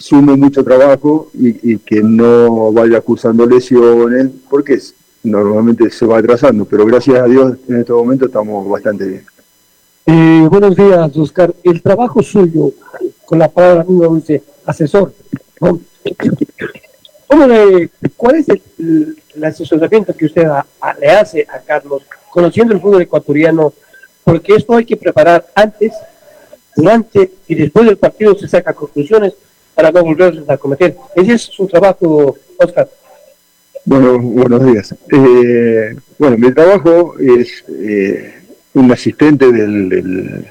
[0.00, 4.80] sume mucho trabajo y, que no vaya acusando lesiones, porque
[5.22, 9.24] normalmente se va atrasando, pero gracias a Dios en este momento estamos bastante bien.
[10.10, 11.54] Eh, buenos días, Oscar.
[11.62, 12.72] El trabajo suyo,
[13.26, 15.12] con la palabra misma dice asesor.
[18.16, 20.48] ¿Cuál es el, asesoramiento que usted
[20.98, 23.74] le hace a Carlos, conociendo el fútbol ecuatoriano?
[24.24, 25.92] Porque esto hay que preparar antes,
[26.74, 29.34] durante y después del partido se saca conclusiones
[29.74, 30.96] para no volverse a cometer.
[31.14, 32.88] Ese es su trabajo, Oscar.
[33.84, 34.94] Bueno, buenos días.
[35.12, 38.37] Eh, bueno, mi trabajo es eh,
[38.74, 40.44] un asistente del,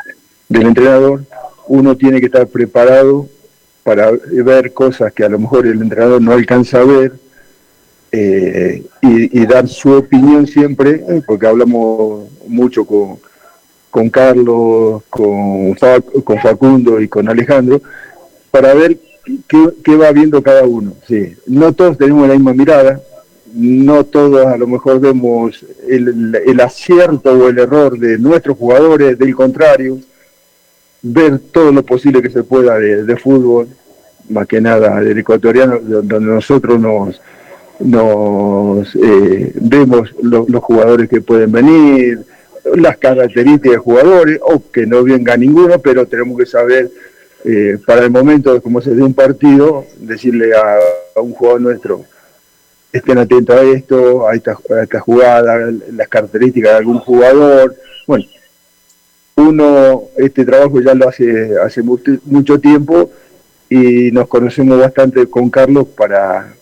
[0.50, 1.24] del entrenador.
[1.68, 3.28] Uno tiene que estar preparado
[3.84, 7.14] para ver cosas que a lo mejor el entrenador no alcanza a ver
[8.12, 13.18] eh, y, dar su opinión siempre, porque hablamos mucho con,
[13.90, 15.74] con Carlos, con,
[16.24, 17.82] con Facundo y con Alejandro,
[18.50, 18.98] para ver
[19.48, 20.94] qué, va viendo cada uno.
[21.08, 21.36] Sí.
[21.46, 23.02] No todos tenemos la misma mirada,
[23.54, 29.36] no todos a lo mejor vemos el, acierto o el error de nuestros jugadores, del
[29.36, 30.00] contrario
[31.02, 33.68] ver todo lo posible que se pueda de, fútbol,
[34.30, 37.22] más que nada del ecuatoriano, donde nosotros nos,
[37.80, 42.26] nos eh, vemos los jugadores que pueden venir,
[42.76, 46.92] las características de jugadores, o que no venga ninguno, pero tenemos que saber
[47.46, 52.04] eh, para el momento, como se dé un partido, decirle a, un jugador nuestro,
[52.92, 57.76] estén atentos a esto, a esta, a esta jugada, las características de algún jugador.
[58.06, 58.26] Bueno,
[59.36, 63.12] uno este trabajo ya lo hace hace mucho tiempo
[63.70, 66.54] y nos conocemos bastante con Carlos para,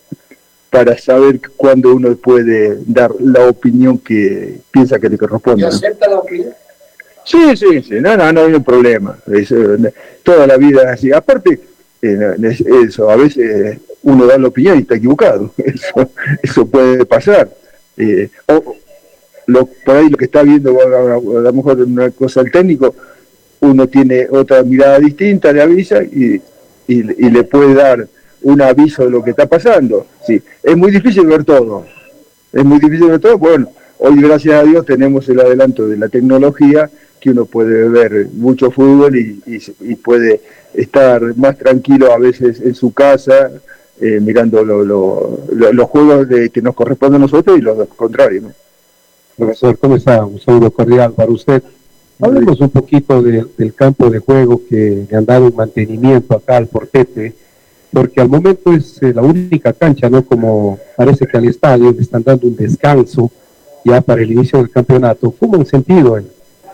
[0.70, 5.62] para saber cuándo uno puede dar la opinión que piensa que le corresponde.
[5.62, 6.52] ¿Y acepta la opinión?
[7.24, 9.18] Sí, sí, sí, no, no, no hay un problema.
[10.22, 11.12] toda la vida es así.
[11.12, 11.60] Aparte, eh,
[12.02, 15.50] eso, a veces uno da la opinión y está equivocado.
[15.58, 16.10] Eso,
[16.42, 17.50] eso puede pasar.
[17.96, 18.76] Eh, o,
[19.46, 22.94] lo, por ahí lo que está viendo a, lo mejor una cosa el técnico,
[23.60, 26.40] uno tiene otra mirada distinta, le avisa y,
[26.88, 28.06] y, le puede dar
[28.42, 30.06] un aviso de lo que está pasando.
[30.26, 31.86] Sí, es muy difícil ver todo,
[32.52, 36.08] es muy difícil ver todo, bueno, hoy gracias a Dios tenemos el adelanto de la
[36.08, 36.90] tecnología,
[37.20, 39.42] que uno puede ver mucho fútbol y,
[39.80, 40.40] y puede
[40.74, 43.50] estar más tranquilo a veces en su casa,
[43.98, 48.44] eh, mirando los juegos de, que nos corresponden a nosotros y los contrarios.
[48.44, 48.50] ¿no?
[49.36, 50.24] Profesor, ¿cómo está?
[50.24, 51.62] Un saludo cordial para usted.
[52.20, 56.66] Hablemos un poquito del campo de juego que le han dado un mantenimiento acá al
[56.66, 57.34] Portete,
[57.92, 60.24] porque al momento es eh, la única cancha, ¿no?
[60.24, 63.30] Como parece que al estadio le están dando un descanso
[63.84, 65.30] ya para el inicio del campeonato.
[65.30, 66.26] ¿Cómo han sentido en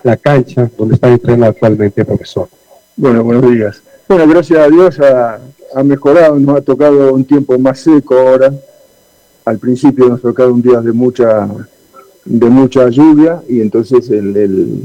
[0.03, 2.48] la cancha donde está entrenando actualmente, profesor?
[2.96, 3.82] Bueno, buenos días.
[4.09, 8.53] Bueno, gracias a Dios ha, mejorado, nos ha tocado un tiempo más seco ahora.
[9.44, 11.48] Al principio nos tocado un día de mucha
[12.24, 14.84] de mucha lluvia y entonces el,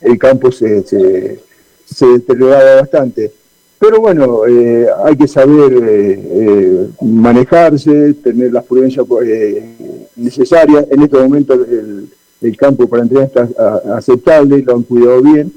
[0.00, 3.32] el, campo se, se, deterioraba bastante.
[3.78, 9.06] Pero bueno, eh, hay que saber eh, eh, manejarse, tener las prudencias
[10.16, 10.86] necesarias.
[10.90, 12.08] En este momento el,
[12.40, 13.48] el campo para entrenar está
[13.96, 15.52] aceptable, lo han cuidado bien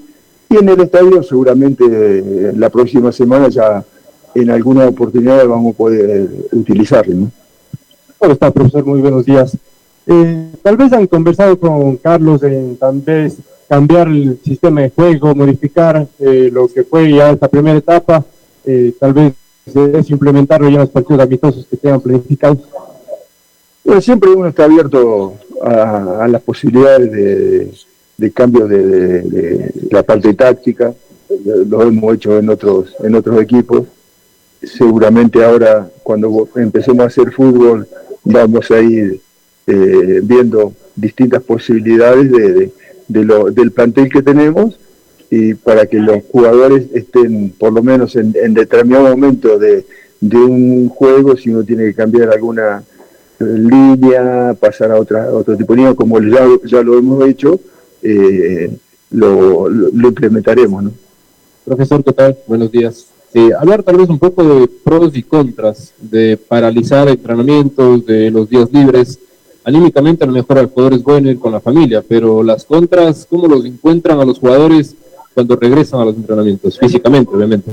[0.49, 3.83] Y en el estadio seguramente eh, la próxima semana ya
[4.33, 7.15] en alguna oportunidad vamos a poder utilizarlo.
[7.15, 7.31] ¿no?
[8.17, 8.85] ¿Cómo está, profesor?
[8.85, 9.57] Muy buenos días.
[10.05, 15.33] Eh, tal vez han conversado con Carlos en tal vez cambiar el sistema de juego,
[15.33, 18.23] modificar eh, lo que fue ya esta primera etapa,
[18.65, 19.33] eh, tal vez
[19.65, 22.59] es implementarlo ya en los partidos amistosos que tengan planificados.
[23.83, 27.71] Bueno, siempre uno está abierto a, a las posibilidades de,
[28.17, 30.93] de cambio de, de- la parte táctica,
[31.67, 33.83] lo hemos hecho en otros, en otros equipos.
[34.63, 37.87] Seguramente ahora, cuando empecemos a hacer fútbol,
[38.23, 39.19] vamos a ir
[39.67, 42.71] eh, viendo distintas posibilidades de,
[43.07, 44.77] de- lo- del plantel que tenemos
[45.29, 49.85] y para que los jugadores estén por lo menos en, en determinado momento de,
[50.21, 52.83] un juego, si uno tiene que cambiar alguna
[53.45, 57.59] línea, pasar a otra, otro tipo de línea, como ya, ya lo hemos hecho,
[58.01, 58.75] eh,
[59.11, 60.83] lo, lo, lo implementaremos.
[60.83, 60.91] ¿no?
[61.65, 62.37] Profesor, ¿qué tal?
[62.47, 63.07] Buenos días.
[63.33, 68.49] Eh, hablar tal vez un poco de pros y contras, de paralizar entrenamientos, de los
[68.49, 69.19] días libres.
[69.63, 73.27] Anímicamente a lo mejor al jugador es bueno ir con la familia, pero las contras,
[73.29, 74.95] ¿cómo los encuentran a los jugadores
[75.33, 76.77] cuando regresan a los entrenamientos?
[76.79, 77.71] Físicamente, obviamente.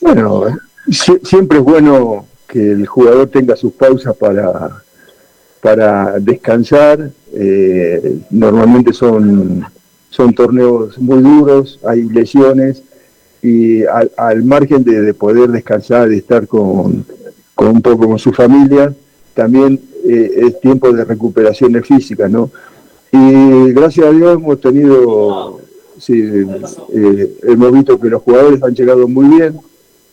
[0.00, 0.46] Bueno,
[0.88, 4.82] sie- siempre es bueno que el jugador tenga sus pausas para,
[5.60, 7.10] para descansar.
[7.32, 9.64] eh, normalmente son,
[10.10, 12.82] son torneos muy duros, hay lesiones
[13.42, 13.84] y
[14.16, 17.06] al, margen de, de poder descansar, de estar con,
[17.54, 18.92] con un poco con su familia,
[19.34, 22.50] también eh, es tiempo de recuperaciones físicas, ¿no?
[23.12, 25.60] Y gracias a Dios hemos tenido,
[25.98, 26.22] sí,
[26.94, 29.58] eh, hemos visto que los jugadores han llegado muy bien,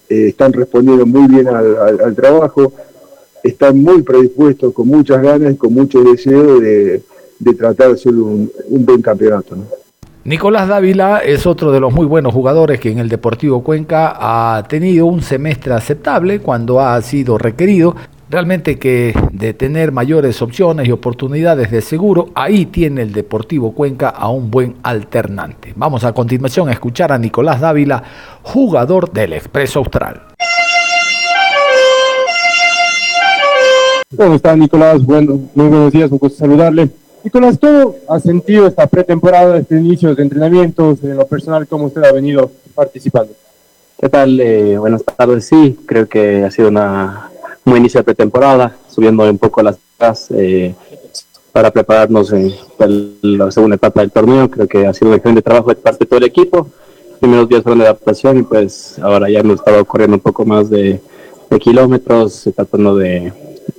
[0.10, 2.72] eh, están respondiendo muy bien al, trabajo,
[3.43, 7.01] están muy predispuestos, con muchas ganas, con mucho deseo de,
[7.39, 9.55] de tratar de hacer un, buen campeonato.
[10.24, 14.64] Nicolás Dávila es otro de los muy buenos jugadores que en el Deportivo Cuenca ha
[14.64, 17.95] tenido un semestre aceptable cuando ha sido requerido.
[18.30, 24.09] Realmente que de tener mayores opciones y oportunidades de seguro, ahí tiene el Deportivo Cuenca
[24.09, 25.71] a un buen alternante.
[25.78, 28.03] Vamos a continuación a escuchar a Nicolás Dávila,
[28.43, 30.23] jugador del Expreso Austral.
[34.17, 35.05] ¿Cómo está Nicolás?
[35.05, 36.89] Bueno, muy buenos días, un gusto saludarle.
[37.23, 42.03] Nicolás, ¿cómo ha sentido esta pretemporada, este inicio de entrenamientos, en lo personal, cómo usted
[42.03, 43.32] ha venido participando?
[43.97, 44.38] ¿Qué tal?
[44.41, 45.45] Eh, buenas tardes.
[45.45, 47.32] Sí, creo que ha sido una,
[47.72, 50.74] un inicio de pretemporada, subiendo un poco las cosas eh,
[51.51, 54.49] para prepararnos en el- la segunda etapa del torneo.
[54.49, 56.68] Creo que ha sido un excelente trabajo de parte de todo el equipo.
[57.20, 60.70] Primeros días fueron de adaptación y pues ahora ya hemos estado corriendo un poco más
[60.70, 61.01] de,
[61.49, 63.34] de kilómetros, eh, tratando de,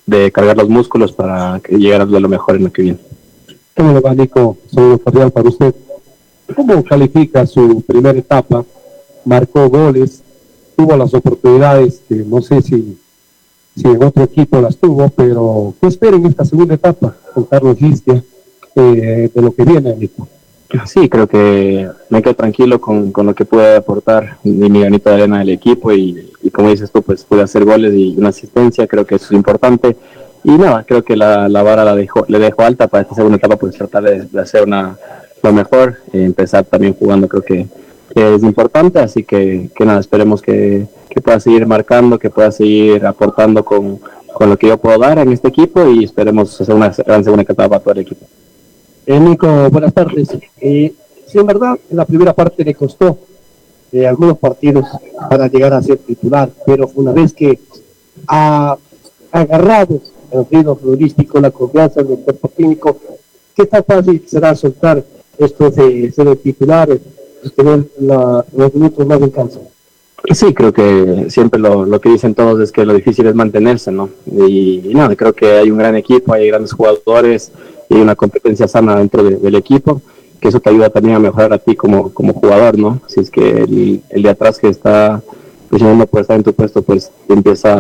[0.07, 2.99] de cargar los músculos para llegar a lo mejor en lo que viene.
[3.77, 4.57] ¿Cómo le va, Nico?
[5.05, 5.75] Cordial para usted.
[6.55, 8.65] ¿Cómo califica su primera etapa?
[9.25, 10.23] Marcó goles,
[10.77, 12.99] tuvo las oportunidades que no sé si,
[13.79, 17.81] si en otro equipo las tuvo, pero ¿qué espera en esta segunda etapa con Carlos
[17.81, 18.23] Listia
[18.75, 20.27] eh, de lo que viene, Nico?
[20.85, 25.09] Sí, creo que me quedo tranquilo con, con lo que pude aportar y mi granito
[25.09, 28.29] de arena del equipo y, y como dices tú, pues pude hacer goles y una
[28.31, 29.97] asistencia, creo que eso es importante.
[30.45, 33.39] Y nada, creo que la, la vara la dejo, le dejo alta para esta segunda
[33.39, 34.97] etapa, pues tratar de, de hacer una,
[35.43, 37.67] lo mejor, eh, empezar también jugando creo que,
[38.15, 42.51] que es importante, así que, que nada, esperemos que, que pueda seguir marcando, que pueda
[42.53, 43.99] seguir aportando con,
[44.33, 47.43] con lo que yo puedo dar en este equipo y esperemos hacer una gran segunda
[47.43, 48.27] etapa para el equipo.
[49.07, 50.29] Eh, Nico, buenas tardes.
[50.61, 50.93] Eh,
[51.27, 53.19] sí, en verdad, en la primera parte le costó
[53.93, 54.85] eh, algunos partidos
[55.31, 57.59] para llegar a ser titular, pero una vez que
[58.27, 58.77] ha
[59.33, 60.01] agarrado
[60.31, 62.99] el ritmo futbolístico, la confianza del cuerpo técnico,
[63.57, 65.03] ¿qué tan fácil será soltar
[65.39, 66.39] esto de ser el
[68.01, 69.59] la- los minutos más en cancha?
[70.35, 73.93] Sí, creo que siempre lo, lo que dicen todos es que lo difícil es mantenerse,
[73.93, 74.11] ¿no?
[74.27, 77.53] Y, y nada, creo que hay un gran equipo, hay grandes jugadores
[77.89, 80.03] y una competencia sana dentro de- del equipo,
[80.41, 83.01] que eso te ayuda también a mejorar a ti como, como jugador, ¿no?
[83.07, 85.23] Si es que el, el de atrás que está
[85.71, 87.75] presionando por estar en tu puesto, pues empieza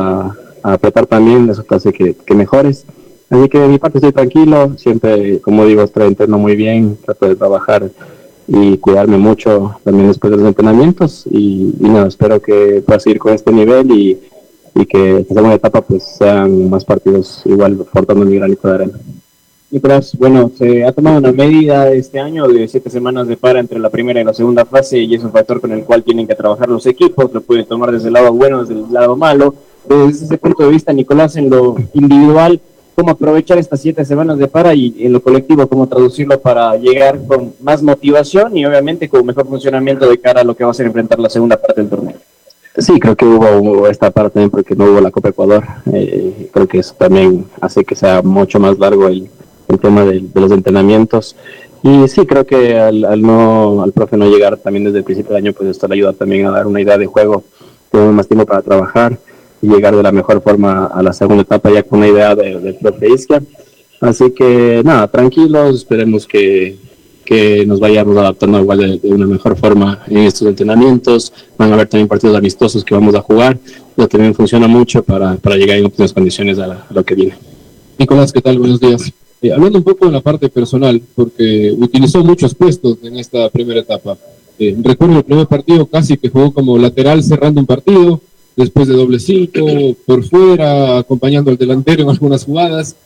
[0.62, 2.84] a, apretar también, eso te hace que, que mejores.
[3.30, 7.28] Así que de mi parte estoy tranquilo, siempre, como digo, estoy entreno muy bien, trato
[7.28, 7.90] de trabajar
[8.48, 13.18] y cuidarme mucho también después de los entrenamientos y, y nada, espero que pueda seguir
[13.18, 14.18] con este nivel y,
[14.74, 18.98] y que esta segunda etapa pues sean más partidos igual portando mi granito de arena.
[19.70, 23.78] Nicolás, bueno, se ha tomado una medida este año de siete semanas de para entre
[23.78, 26.34] la primera y la segunda fase y es un factor con el cual tienen que
[26.34, 29.54] trabajar los equipos, lo pueden tomar desde el lado bueno, desde el lado malo.
[29.86, 32.60] Desde ese punto de vista, Nicolás, en lo individual,
[32.98, 37.16] cómo aprovechar estas siete semanas de para y en lo colectivo cómo traducirlo para llegar
[37.28, 40.74] con más motivación y obviamente con mejor funcionamiento de cara a lo que va a
[40.74, 42.16] ser enfrentar la segunda parte del torneo.
[42.76, 45.64] Sí, creo que hubo, esta parte también porque no hubo la Copa Ecuador.
[45.92, 49.30] Eh, creo que eso también hace que sea mucho más largo el,
[49.68, 51.36] el tema de, los entrenamientos.
[51.84, 55.44] Y sí, creo que al, no, al profe no llegar también desde el principio del
[55.44, 57.44] año, pues esto le ayuda también a dar una idea de juego.
[57.92, 59.16] Tenemos más tiempo para trabajar
[59.60, 62.62] y llegar de la mejor forma a la segunda etapa ya con una idea del
[62.62, 63.42] de profe Isquia.
[64.00, 66.76] Así que nada, tranquilos, esperemos que,
[67.24, 71.32] que nos vayamos adaptando igual de, una mejor forma en estos entrenamientos.
[71.58, 73.58] Van a haber también partidos amistosos que vamos a jugar.
[73.96, 77.34] Eso también funciona mucho para, para llegar en óptimas condiciones a, lo que viene.
[77.98, 78.58] Nicolás, ¿qué tal?
[78.58, 79.12] Buenos días.
[79.42, 83.80] Eh, hablando un poco de la parte personal, porque utilizó muchos puestos en esta primera
[83.80, 84.16] etapa.
[84.58, 88.20] Eh, recuerdo el primer partido casi que jugó como lateral cerrando un partido,
[88.58, 89.64] después de doble cinco,
[90.04, 92.96] por fuera, acompañando al delantero en algunas jugadas.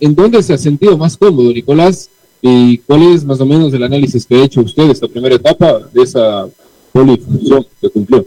[0.00, 2.08] ¿En dónde se ha sentido más cómodo, Nicolás?
[2.40, 5.34] ¿Y cuál es más o menos el análisis que ha hecho usted de esta primera
[5.34, 6.48] etapa, de esa
[6.90, 8.24] polifunción que cumplió?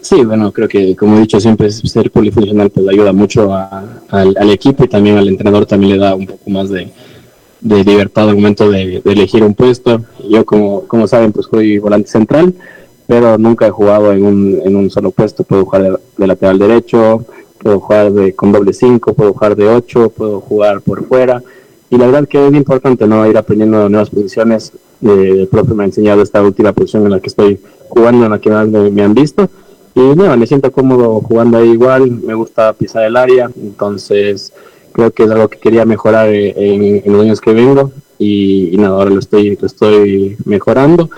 [0.00, 4.84] Sí, bueno, creo que como he dicho siempre, ser polifuncional pues ayuda mucho al, equipo
[4.84, 6.90] y también al entrenador también le da un poco más de,
[7.60, 10.02] libertad al momento de, elegir un puesto.
[10.28, 12.54] Yo, como, como saben, pues soy volante central,
[13.06, 15.44] pero nunca he jugado en un, en un solo puesto.
[15.44, 17.24] Puedo jugar de, lateral derecho,
[17.58, 21.42] puedo jugar de, con doble 5, puedo jugar de 8, puedo jugar por fuera.
[21.90, 24.72] Y la verdad que es importante no ir aprendiendo nuevas posiciones.
[25.02, 28.30] Eh, el profe me ha enseñado esta última posición en la que estoy jugando, en
[28.30, 29.48] la que más me, han visto.
[29.94, 34.52] Y nada, me siento cómodo jugando ahí igual, me gusta pisar el área, entonces
[34.92, 38.76] creo que es algo que quería mejorar en, en los años que vengo y, y,
[38.76, 41.10] nada, ahora lo estoy, lo estoy mejorando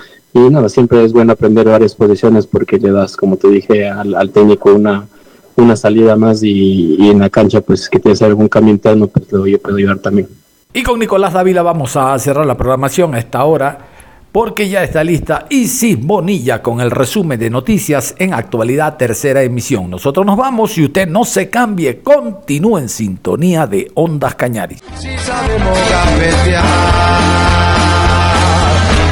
[0.45, 4.29] y nada, siempre es bueno aprender varias posiciones porque le das, como te dije, al,
[4.31, 5.07] técnico una,
[5.55, 9.57] una salida más y, en la cancha, pues que tienes algún cambio interno, pues le
[9.57, 10.27] puedo ayudar también.
[10.73, 13.79] Y con Nicolás Dávila vamos a cerrar la programación a esta hora
[14.31, 19.89] porque ya está lista Isis Bonilla con el resumen de noticias en actualidad tercera emisión.
[19.89, 24.83] Nosotros nos vamos y usted no se cambie, continúe en sintonía de Ondas Cañaris